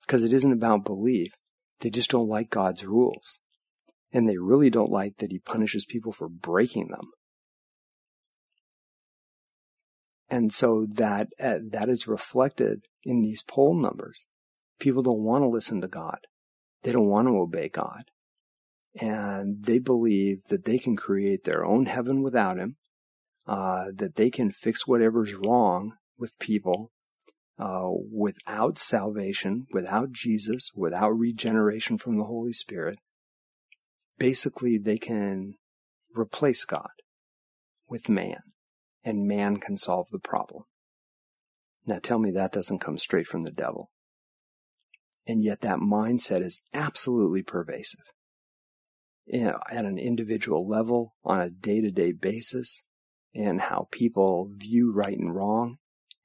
because 0.00 0.24
it 0.24 0.32
isn't 0.32 0.52
about 0.52 0.84
belief. 0.84 1.32
They 1.80 1.90
just 1.90 2.10
don't 2.10 2.28
like 2.28 2.50
God's 2.50 2.84
rules. 2.84 3.38
And 4.12 4.28
they 4.28 4.38
really 4.38 4.70
don't 4.70 4.90
like 4.90 5.18
that 5.18 5.30
he 5.30 5.38
punishes 5.38 5.84
people 5.84 6.10
for 6.10 6.28
breaking 6.28 6.88
them. 6.88 7.12
And 10.28 10.52
so 10.52 10.84
that, 10.94 11.28
uh, 11.40 11.58
that 11.70 11.88
is 11.88 12.08
reflected 12.08 12.86
in 13.04 13.22
these 13.22 13.42
poll 13.42 13.80
numbers. 13.80 14.26
People 14.80 15.02
don't 15.02 15.22
want 15.22 15.42
to 15.42 15.48
listen 15.48 15.80
to 15.80 15.88
God. 15.88 16.18
They 16.82 16.92
don't 16.92 17.08
want 17.08 17.28
to 17.28 17.38
obey 17.38 17.68
God. 17.68 18.04
And 19.00 19.64
they 19.64 19.78
believe 19.78 20.44
that 20.48 20.64
they 20.64 20.78
can 20.78 20.96
create 20.96 21.44
their 21.44 21.64
own 21.64 21.86
heaven 21.86 22.22
without 22.22 22.58
him, 22.58 22.76
uh, 23.46 23.86
that 23.94 24.16
they 24.16 24.30
can 24.30 24.50
fix 24.50 24.86
whatever's 24.86 25.34
wrong 25.34 25.92
with 26.18 26.38
people 26.38 26.90
uh, 27.60 27.90
without 28.10 28.78
salvation, 28.78 29.66
without 29.72 30.12
Jesus, 30.12 30.70
without 30.74 31.10
regeneration 31.10 31.98
from 31.98 32.16
the 32.16 32.24
Holy 32.24 32.54
Spirit, 32.54 32.98
basically 34.18 34.78
they 34.78 34.96
can 34.96 35.54
replace 36.14 36.64
God 36.64 36.90
with 37.86 38.08
man, 38.08 38.40
and 39.04 39.28
man 39.28 39.58
can 39.58 39.76
solve 39.76 40.08
the 40.10 40.18
problem. 40.18 40.64
Now 41.84 41.98
tell 42.02 42.18
me 42.18 42.30
that 42.30 42.52
doesn't 42.52 42.78
come 42.78 42.96
straight 42.96 43.26
from 43.26 43.44
the 43.44 43.50
devil. 43.50 43.90
And 45.26 45.42
yet 45.42 45.60
that 45.60 45.78
mindset 45.78 46.42
is 46.42 46.60
absolutely 46.72 47.42
pervasive. 47.42 48.00
You 49.26 49.44
know, 49.44 49.58
at 49.70 49.84
an 49.84 49.98
individual 49.98 50.66
level, 50.66 51.14
on 51.24 51.40
a 51.40 51.50
day 51.50 51.80
to 51.80 51.90
day 51.90 52.12
basis, 52.12 52.82
and 53.34 53.60
how 53.60 53.88
people 53.92 54.50
view 54.56 54.92
right 54.92 55.16
and 55.16 55.34
wrong, 55.34 55.76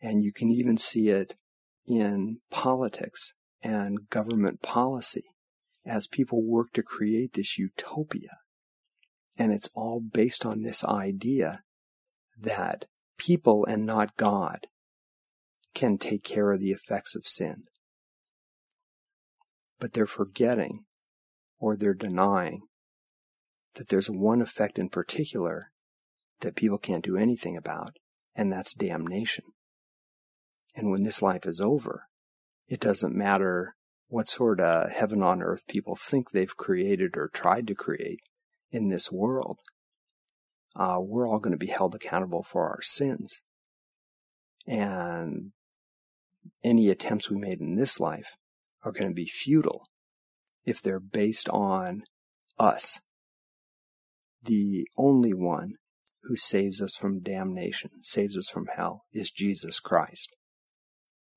and 0.01 0.23
you 0.23 0.33
can 0.33 0.51
even 0.51 0.77
see 0.77 1.09
it 1.09 1.35
in 1.87 2.39
politics 2.49 3.33
and 3.61 4.09
government 4.09 4.61
policy 4.61 5.23
as 5.85 6.07
people 6.07 6.43
work 6.43 6.73
to 6.73 6.81
create 6.81 7.33
this 7.33 7.57
utopia. 7.57 8.39
And 9.37 9.51
it's 9.51 9.69
all 9.75 9.99
based 9.99 10.45
on 10.45 10.61
this 10.61 10.83
idea 10.83 11.61
that 12.39 12.85
people 13.17 13.65
and 13.65 13.85
not 13.85 14.17
God 14.17 14.67
can 15.73 15.97
take 15.97 16.23
care 16.23 16.51
of 16.51 16.59
the 16.59 16.71
effects 16.71 17.15
of 17.15 17.27
sin. 17.27 17.63
But 19.79 19.93
they're 19.93 20.05
forgetting 20.05 20.85
or 21.59 21.75
they're 21.75 21.93
denying 21.93 22.61
that 23.75 23.89
there's 23.89 24.09
one 24.09 24.41
effect 24.41 24.79
in 24.79 24.89
particular 24.89 25.71
that 26.41 26.55
people 26.55 26.77
can't 26.77 27.03
do 27.03 27.17
anything 27.17 27.55
about, 27.55 27.97
and 28.35 28.51
that's 28.51 28.73
damnation. 28.73 29.45
And 30.75 30.91
when 30.91 31.03
this 31.03 31.21
life 31.21 31.45
is 31.45 31.61
over, 31.61 32.03
it 32.67 32.79
doesn't 32.79 33.15
matter 33.15 33.75
what 34.07 34.29
sort 34.29 34.59
of 34.59 34.91
heaven 34.91 35.23
on 35.23 35.41
earth 35.41 35.65
people 35.67 35.95
think 35.95 36.31
they've 36.31 36.55
created 36.55 37.17
or 37.17 37.27
tried 37.27 37.67
to 37.67 37.75
create 37.75 38.19
in 38.71 38.89
this 38.89 39.11
world. 39.11 39.59
Uh, 40.75 40.97
we're 40.99 41.27
all 41.27 41.39
going 41.39 41.51
to 41.51 41.57
be 41.57 41.67
held 41.67 41.95
accountable 41.95 42.43
for 42.43 42.67
our 42.67 42.81
sins. 42.81 43.41
And 44.67 45.51
any 46.63 46.89
attempts 46.89 47.29
we 47.29 47.37
made 47.37 47.61
in 47.61 47.75
this 47.75 47.99
life 47.99 48.35
are 48.85 48.93
going 48.93 49.09
to 49.09 49.13
be 49.13 49.25
futile 49.25 49.89
if 50.63 50.81
they're 50.81 50.99
based 50.99 51.49
on 51.49 52.03
us. 52.57 53.01
The 54.41 54.87
only 54.97 55.33
one 55.33 55.73
who 56.23 56.37
saves 56.37 56.81
us 56.81 56.95
from 56.95 57.19
damnation, 57.19 57.91
saves 58.01 58.37
us 58.37 58.49
from 58.49 58.67
hell, 58.75 59.03
is 59.11 59.31
Jesus 59.31 59.79
Christ 59.79 60.29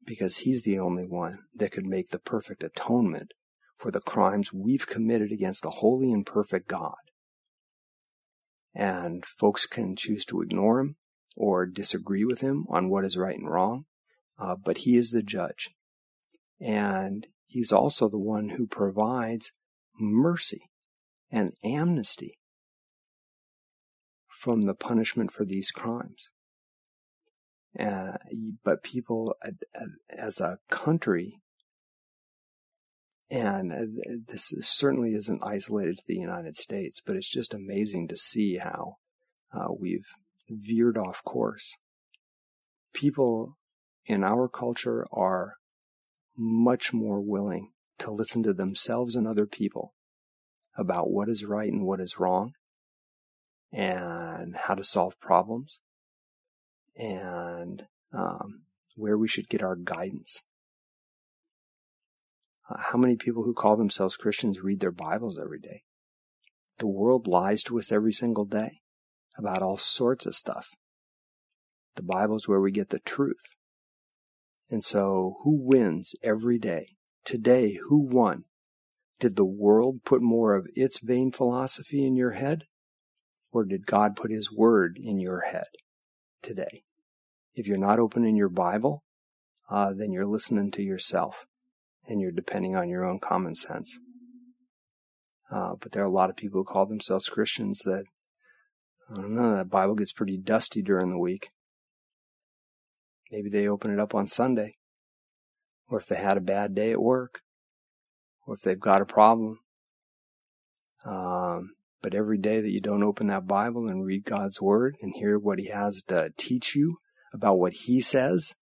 because 0.09 0.39
he's 0.39 0.63
the 0.63 0.79
only 0.79 1.05
one 1.05 1.39
that 1.55 1.71
could 1.71 1.85
make 1.85 2.09
the 2.09 2.19
perfect 2.19 2.63
atonement 2.63 3.35
for 3.77 3.91
the 3.91 4.01
crimes 4.01 4.53
we've 4.53 4.87
committed 4.87 5.31
against 5.31 5.63
the 5.63 5.71
holy 5.71 6.11
and 6.11 6.25
perfect 6.25 6.67
God. 6.67 6.97
And 8.75 9.25
folks 9.39 9.67
can 9.67 9.97
choose 9.97 10.25
to 10.27 10.41
ignore 10.41 10.81
him 10.81 10.97
or 11.37 11.67
disagree 11.67 12.25
with 12.25 12.41
him 12.41 12.65
on 12.71 12.89
what 12.89 13.05
is 13.05 13.19
right 13.19 13.39
and 13.39 13.49
wrong, 13.49 13.85
uh, 14.39 14.57
but 14.57 14.79
he 14.79 14.97
is 14.97 15.11
the 15.11 15.23
judge. 15.23 15.71
And 16.59 17.27
he's 17.49 17.73
also 17.73 18.09
the 18.09 18.19
one 18.19 18.51
who 18.51 18.67
provides 18.67 19.51
mercy 19.99 20.71
and 21.31 21.53
amnesty 21.65 22.39
from 24.29 24.63
the 24.63 24.75
punishment 24.75 25.33
for 25.33 25.45
these 25.45 25.71
crimes. 25.73 26.31
Uh, 27.79 28.13
but 28.65 28.83
people 28.83 29.35
as 30.11 30.41
a 30.41 30.59
country, 30.71 31.41
and 33.31 33.73
uh, 33.73 33.85
this 34.27 34.55
certainly 34.61 35.15
isn't 35.15 35.43
isolated 35.45 35.97
to 35.97 36.05
the 36.07 36.15
United 36.15 36.57
States, 36.57 37.01
but 37.05 37.17
it's 37.17 37.31
just 37.31 37.53
amazing 37.53 38.09
to 38.09 38.17
see 38.17 38.57
how 38.57 38.97
uh, 39.53 39.69
we've 39.79 40.09
veered 40.49 40.97
off 40.97 41.23
course. 41.25 41.75
People 42.95 43.59
in 44.07 44.25
our 44.25 44.49
culture 44.49 45.07
are 45.13 45.55
much 46.39 46.93
more 46.93 47.21
willing 47.21 47.73
to 47.99 48.11
listen 48.11 48.43
to 48.45 48.55
themselves 48.55 49.17
and 49.17 49.27
other 49.27 49.47
people 49.47 49.95
about 50.77 51.11
what 51.11 51.29
is 51.29 51.45
right 51.45 51.73
and 51.73 51.85
what 51.85 52.01
is 52.01 52.19
wrong 52.19 52.53
and 53.73 54.57
how 54.57 54.75
to 54.75 54.85
solve 54.85 55.19
problems 55.21 55.81
and 56.97 57.87
um, 58.13 58.63
where 58.97 59.19
we 59.19 59.29
should 59.29 59.49
get 59.49 59.63
our 59.63 59.77
guidance. 59.77 60.45
Uh, 62.71 62.77
how 62.79 62.99
many 62.99 63.17
people 63.17 63.45
who 63.45 63.55
call 63.55 63.77
themselves 63.77 64.17
Christians 64.17 64.61
read 64.61 64.81
their 64.81 64.93
Bibles 64.93 65.39
every 65.39 65.59
day? 65.59 65.83
The 66.79 66.87
world 66.87 67.27
lies 67.27 67.63
to 67.65 67.79
us 67.79 67.91
every 67.91 68.13
single 68.13 68.45
day 68.45 68.81
about 69.37 69.63
all 69.63 69.79
sorts 69.79 70.27
of 70.27 70.35
stuff. 70.35 70.71
The 71.97 72.03
Bible 72.03 72.37
is 72.37 72.47
where 72.47 72.61
we 72.61 72.71
get 72.71 72.91
the 72.91 73.01
truth. 73.01 73.55
And 74.71 74.85
so, 74.85 75.39
who 75.43 75.59
wins 75.59 76.15
every 76.23 76.59
day? 76.59 76.97
Today, 77.25 77.79
who 77.89 77.99
won? 77.99 78.45
Did 79.19 79.37
the 79.37 79.45
world 79.45 80.05
put 80.05 80.23
more 80.23 80.55
of 80.55 80.69
its 80.75 81.01
vain 81.01 81.33
philosophy 81.33 82.07
in 82.07 82.15
your 82.15 82.33
head? 82.33 82.65
Or 83.51 83.65
did 83.65 83.87
God 83.87 84.15
put 84.15 84.31
His 84.31 84.53
Word 84.53 84.99
in 85.03 85.19
your 85.19 85.41
head 85.41 85.69
today? 86.43 86.85
If 87.55 87.67
you're 87.67 87.79
not 87.79 87.99
opening 87.99 88.37
your 88.37 88.51
Bible, 88.51 89.05
uh, 89.71 89.93
then 89.93 90.13
you're 90.13 90.27
listening 90.27 90.71
to 90.73 90.83
yourself 90.83 91.47
and 92.07 92.21
you're 92.21 92.31
depending 92.31 92.77
on 92.77 92.89
your 92.89 93.05
own 93.05 93.19
common 93.19 93.55
sense. 93.55 93.99
Uh, 95.51 95.75
but 95.81 95.93
there 95.93 96.03
are 96.03 96.07
a 96.07 96.11
lot 96.13 96.31
of 96.31 96.37
people 96.37 96.61
who 96.61 96.65
call 96.65 96.87
themselves 96.87 97.29
Christians 97.29 97.81
that, 97.85 98.05
I 99.11 99.15
don't 99.15 99.35
know, 99.35 99.57
that 99.57 99.71
Bible 99.71 99.95
gets 99.95 100.13
pretty 100.13 100.37
dusty 100.37 100.83
during 100.83 101.11
the 101.11 101.19
week. 101.19 101.49
Maybe 103.31 103.51
they 103.51 103.69
open 103.69 103.93
it 103.93 104.01
up 104.01 104.15
on 104.15 104.27
Sunday, 104.27 104.77
or 105.89 105.99
if 105.99 106.07
they 106.07 106.17
had 106.17 106.37
a 106.37 106.43
bad 106.43 106.75
day 106.75 106.93
at 106.93 107.03
work, 107.03 107.43
or 108.47 108.55
if 108.55 108.63
they've 108.63 108.81
got 108.81 109.03
a 109.03 109.07
problem. 109.07 109.61
Um, 111.05 111.75
but 112.03 112.15
every 112.15 112.39
day 112.39 112.61
that 112.61 112.71
you 112.71 112.81
don't 112.81 113.03
open 113.03 113.27
that 113.27 113.47
Bible 113.47 113.89
and 113.89 114.05
read 114.05 114.25
God's 114.25 114.61
Word 114.61 114.97
and 115.01 115.15
hear 115.15 115.39
what 115.39 115.59
He 115.59 115.69
has 115.69 116.03
to 116.09 116.33
teach 116.37 116.75
you 116.75 116.99
about 117.33 117.59
what 117.59 117.73
he 117.73 118.01
says, 118.01 118.55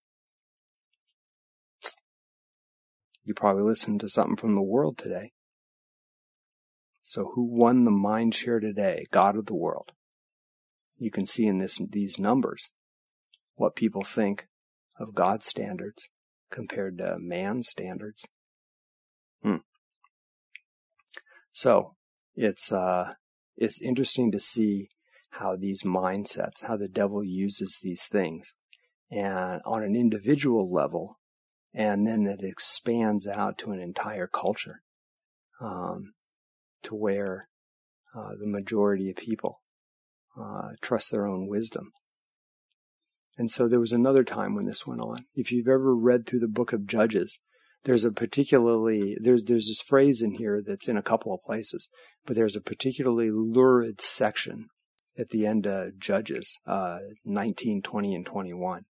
You 3.23 3.33
probably 3.33 3.63
listen 3.63 3.99
to 3.99 4.07
something 4.07 4.37
from 4.37 4.55
the 4.55 4.61
world 4.61 4.97
today. 4.97 5.33
So 7.03 7.33
who 7.35 7.43
won 7.43 7.83
the 7.83 7.91
mind 7.91 8.33
share 8.33 8.61
today? 8.61 9.05
God 9.11 9.35
of 9.35 9.47
the 9.47 9.55
world. 9.55 9.91
You 10.97 11.11
can 11.11 11.25
see 11.25 11.45
in 11.45 11.57
this, 11.57 11.77
these 11.89 12.17
numbers 12.17 12.69
what 13.55 13.75
people 13.75 14.01
think 14.01 14.47
of 14.99 15.15
God's 15.15 15.45
standards 15.45 16.07
compared 16.51 16.97
to 16.97 17.15
man's 17.19 17.67
standards. 17.69 18.23
Hmm. 19.43 19.57
So 21.51 21.95
it's, 22.35 22.71
uh, 22.71 23.13
it's 23.55 23.81
interesting 23.81 24.31
to 24.31 24.39
see 24.39 24.89
how 25.31 25.55
these 25.55 25.83
mindsets, 25.83 26.63
how 26.63 26.77
the 26.77 26.87
devil 26.87 27.23
uses 27.23 27.79
these 27.81 28.05
things 28.05 28.53
and 29.09 29.61
on 29.65 29.83
an 29.83 29.95
individual 29.95 30.67
level, 30.67 31.19
and 31.73 32.05
then 32.05 32.25
it 32.25 32.43
expands 32.43 33.27
out 33.27 33.57
to 33.59 33.71
an 33.71 33.79
entire 33.79 34.27
culture, 34.27 34.81
um, 35.61 36.13
to 36.83 36.95
where 36.95 37.47
uh, 38.15 38.31
the 38.39 38.47
majority 38.47 39.09
of 39.09 39.15
people 39.15 39.61
uh, 40.39 40.69
trust 40.81 41.11
their 41.11 41.25
own 41.25 41.47
wisdom. 41.47 41.91
And 43.37 43.51
so 43.51 43.67
there 43.67 43.79
was 43.79 43.93
another 43.93 44.23
time 44.23 44.55
when 44.55 44.65
this 44.65 44.87
went 44.87 45.01
on. 45.01 45.25
If 45.35 45.51
you've 45.51 45.67
ever 45.67 45.95
read 45.95 46.25
through 46.25 46.39
the 46.39 46.47
book 46.47 46.73
of 46.73 46.87
Judges, 46.87 47.39
there's 47.83 48.03
a 48.03 48.11
particularly 48.11 49.15
there's 49.21 49.43
there's 49.43 49.67
this 49.67 49.81
phrase 49.81 50.21
in 50.21 50.31
here 50.31 50.61
that's 50.65 50.87
in 50.87 50.97
a 50.97 51.03
couple 51.03 51.33
of 51.33 51.43
places, 51.43 51.87
but 52.25 52.35
there's 52.35 52.55
a 52.55 52.61
particularly 52.61 53.29
lurid 53.31 54.01
section 54.01 54.67
at 55.17 55.29
the 55.29 55.45
end 55.45 55.65
of 55.67 55.99
Judges 55.99 56.57
uh, 56.65 56.97
19, 57.25 57.81
20, 57.81 58.15
and 58.15 58.25
21 58.25 58.85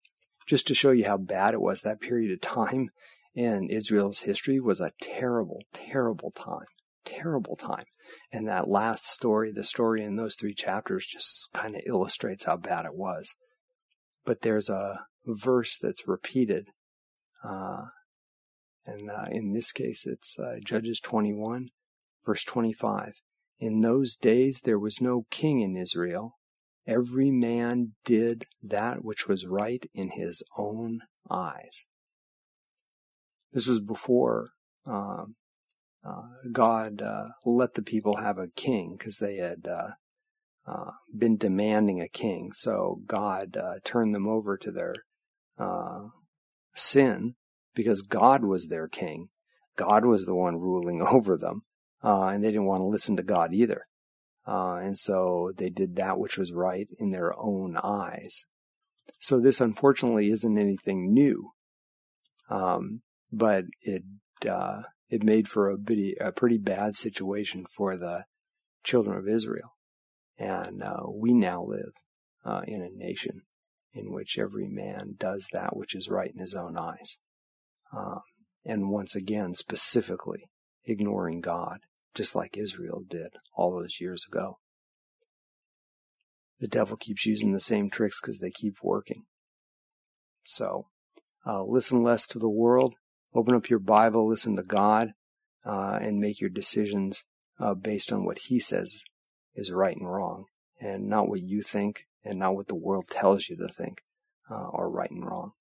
just 0.46 0.68
to 0.68 0.76
show 0.76 0.92
you 0.92 1.06
how 1.06 1.18
bad 1.18 1.54
it 1.54 1.62
was. 1.62 1.82
That 1.82 2.02
period 2.02 2.32
of 2.32 2.42
time 2.42 2.90
in 3.34 3.70
Israel's 3.70 4.22
history 4.22 4.60
was 4.60 4.82
a 4.82 4.92
terrible, 5.02 5.62
terrible 5.74 6.32
time. 6.32 6.66
Terrible 7.06 7.56
time. 7.56 7.86
And 8.32 8.48
that 8.48 8.70
last 8.70 9.08
story, 9.08 9.52
the 9.52 9.64
story 9.64 10.04
in 10.04 10.16
those 10.16 10.36
three 10.36 10.54
chapters, 10.54 11.06
just 11.06 11.50
kind 11.54 11.76
of 11.76 11.82
illustrates 11.86 12.46
how 12.46 12.58
bad 12.58 12.86
it 12.86 12.96
was. 12.96 13.34
But 14.26 14.42
there's 14.42 14.70
a 14.70 15.02
verse 15.26 15.78
that's 15.78 16.08
repeated. 16.08 16.70
Uh, 17.44 17.86
and 18.86 19.10
uh, 19.10 19.26
in 19.32 19.54
this 19.54 19.72
case, 19.72 20.06
it's 20.06 20.38
uh, 20.40 20.56
Judges 20.64 21.00
21, 21.00 21.68
verse 22.26 22.44
25. 22.44 23.14
In 23.60 23.82
those 23.82 24.16
days 24.16 24.62
there 24.64 24.80
was 24.80 25.02
no 25.02 25.26
king 25.30 25.62
in 25.62 25.78
Israel, 25.78 26.36
Every 26.86 27.32
man 27.32 27.94
did 28.04 28.46
that 28.62 29.04
which 29.06 29.28
was 29.28 29.48
right 29.48 29.90
in 29.94 30.12
his 30.12 30.44
own 30.58 31.02
eyes. 31.30 31.86
This 33.54 33.68
was 33.68 33.80
before 33.80 34.50
um, 34.86 35.36
uh, 36.06 36.24
God 36.52 37.02
uh, 37.02 37.30
let 37.46 37.76
the 37.76 37.82
people 37.82 38.18
have 38.18 38.38
a 38.38 38.50
king 38.50 38.96
because 38.98 39.18
they 39.18 39.38
had 39.38 39.66
uh, 40.68 40.72
uh, 40.72 40.92
been 41.16 41.38
demanding 41.38 42.02
a 42.02 42.08
king. 42.08 42.52
So 42.54 43.02
God 43.06 43.58
uh, 43.58 43.76
turned 43.84 44.14
them 44.14 44.28
over 44.28 44.58
to 44.58 44.72
their 44.72 44.96
uh, 45.58 46.08
sin 46.74 47.36
because 47.76 48.02
God 48.02 48.44
was 48.44 48.68
their 48.68 48.88
king. 48.88 49.30
God 49.76 50.06
was 50.06 50.26
the 50.26 50.36
one 50.36 50.58
ruling 50.58 51.02
over 51.08 51.38
them, 51.38 51.64
and 52.02 52.44
they 52.44 52.50
didn't 52.50 52.66
want 52.66 52.82
to 52.82 52.88
listen 52.88 53.16
to 53.18 53.24
God 53.24 53.54
either. 53.54 53.82
Uh, 54.46 54.76
and 54.76 54.98
so 54.98 55.52
they 55.56 55.70
did 55.70 55.96
that 55.96 56.20
which 56.20 56.38
was 56.38 56.52
right 56.52 56.88
in 57.00 57.12
their 57.12 57.34
own 57.40 57.78
eyes. 57.84 58.44
So 59.20 59.40
this 59.40 59.62
unfortunately 59.62 60.30
isn't 60.30 60.58
anything 60.58 61.14
new. 61.14 61.52
Um, 62.50 63.02
but 63.32 63.66
it, 63.82 64.04
uh, 64.48 64.84
it 65.10 65.24
made 65.24 65.48
for 65.48 65.70
a, 65.70 65.78
bitty, 65.78 66.16
a 66.20 66.32
pretty 66.32 66.58
bad 66.58 66.96
situation 66.96 67.66
for 67.76 67.98
the 67.98 68.26
children 68.84 69.18
of 69.18 69.28
Israel. 69.28 69.76
And, 70.38 70.84
uh, 70.84 71.04
we 71.10 71.34
now 71.34 71.64
live, 71.64 71.94
uh, 72.44 72.62
in 72.68 72.82
a 72.82 72.90
nation 72.90 73.44
in 73.94 74.12
which 74.12 74.38
every 74.40 74.68
man 74.68 75.16
does 75.18 75.48
that 75.54 75.78
which 75.78 75.96
is 75.96 76.10
right 76.10 76.32
in 76.34 76.40
his 76.40 76.56
own 76.56 76.78
eyes. 76.78 77.18
Um, 77.96 78.22
and 78.66 78.90
once 78.90 79.16
again, 79.16 79.54
specifically 79.54 80.50
ignoring 80.86 81.42
God 81.42 81.80
just 82.14 82.36
like 82.36 82.58
Israel 82.58 83.04
did 83.08 83.34
all 83.56 83.72
those 83.72 84.00
years 84.00 84.26
ago. 84.28 84.60
The 86.60 86.68
devil 86.68 86.96
keeps 86.96 87.26
using 87.26 87.52
the 87.52 87.60
same 87.60 87.90
tricks 87.90 88.22
because 88.22 88.40
they 88.40 88.52
keep 88.52 88.76
working. 88.82 89.24
So, 90.44 90.88
uh, 91.46 91.64
listen 91.64 92.04
less 92.04 92.28
to 92.28 92.40
the 92.40 92.50
world, 92.50 92.96
open 93.34 93.56
up 93.56 93.70
your 93.70 93.80
Bible, 93.80 94.28
listen 94.28 94.56
to 94.56 94.64
God, 94.64 95.14
uh, 95.66 96.00
and 96.02 96.20
make 96.20 96.40
your 96.40 96.50
decisions 96.50 97.24
uh, 97.60 97.74
based 97.74 98.12
on 98.14 98.26
what 98.26 98.40
He 98.46 98.60
says 98.60 99.04
is 99.56 99.72
right 99.72 99.96
and 99.98 100.12
wrong, 100.12 100.46
and 100.80 101.08
not 101.08 101.28
what 101.28 101.42
you 101.42 101.62
think 101.62 102.06
and 102.24 102.40
not 102.40 102.56
what 102.56 102.68
the 102.68 102.76
world 102.76 103.06
tells 103.10 103.50
you 103.50 103.58
to 103.58 103.68
think 103.68 104.02
uh, 104.50 104.70
are 104.74 104.90
right 104.90 105.12
and 105.12 105.26
wrong. 105.26 105.52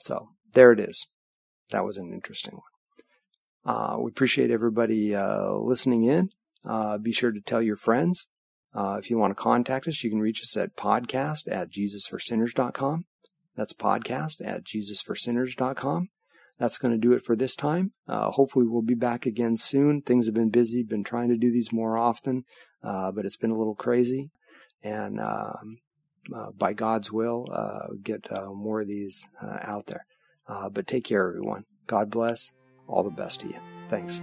So, 0.00 0.30
there 0.52 0.72
it 0.72 0.80
is. 0.80 1.06
That 1.70 1.84
was 1.84 1.96
an 1.96 2.12
interesting 2.12 2.54
one. 2.54 3.74
Uh, 3.76 3.98
we 3.98 4.10
appreciate 4.10 4.50
everybody 4.50 5.14
uh, 5.14 5.52
listening 5.54 6.04
in. 6.04 6.30
Uh, 6.64 6.98
be 6.98 7.12
sure 7.12 7.32
to 7.32 7.40
tell 7.40 7.62
your 7.62 7.76
friends. 7.76 8.26
Uh, 8.74 8.96
if 8.98 9.10
you 9.10 9.18
want 9.18 9.30
to 9.30 9.42
contact 9.42 9.88
us, 9.88 10.04
you 10.04 10.10
can 10.10 10.20
reach 10.20 10.42
us 10.42 10.56
at 10.56 10.76
podcast 10.76 11.50
at 11.50 11.70
jesusforsinners.com. 11.70 13.06
That's 13.56 13.72
podcast 13.72 14.46
at 14.46 14.64
jesusforsinners.com. 14.64 16.10
That's 16.58 16.78
going 16.78 16.92
to 16.92 16.98
do 16.98 17.12
it 17.12 17.22
for 17.22 17.36
this 17.36 17.54
time. 17.54 17.92
Uh, 18.08 18.30
hopefully, 18.30 18.66
we'll 18.66 18.82
be 18.82 18.94
back 18.94 19.26
again 19.26 19.56
soon. 19.56 20.02
Things 20.02 20.26
have 20.26 20.34
been 20.34 20.50
busy, 20.50 20.82
been 20.82 21.04
trying 21.04 21.28
to 21.28 21.36
do 21.36 21.50
these 21.50 21.72
more 21.72 21.98
often, 21.98 22.44
uh, 22.82 23.10
but 23.12 23.24
it's 23.24 23.36
been 23.36 23.50
a 23.50 23.58
little 23.58 23.74
crazy. 23.74 24.30
And 24.82 25.20
um, 25.20 25.78
uh, 26.34 26.50
by 26.56 26.72
God's 26.72 27.10
will, 27.10 27.46
uh, 27.52 27.94
get 28.02 28.26
uh, 28.30 28.52
more 28.52 28.82
of 28.82 28.88
these 28.88 29.28
out 29.42 29.86
there. 29.86 30.06
but 30.46 30.86
take 30.86 31.04
care, 31.04 31.28
everyone. 31.28 31.64
God 31.86 32.10
bless 32.10 32.52
all 32.86 33.02
the 33.02 33.10
best 33.10 33.40
to 33.40 33.48
you. 33.48 33.58
Thanks. 33.88 34.20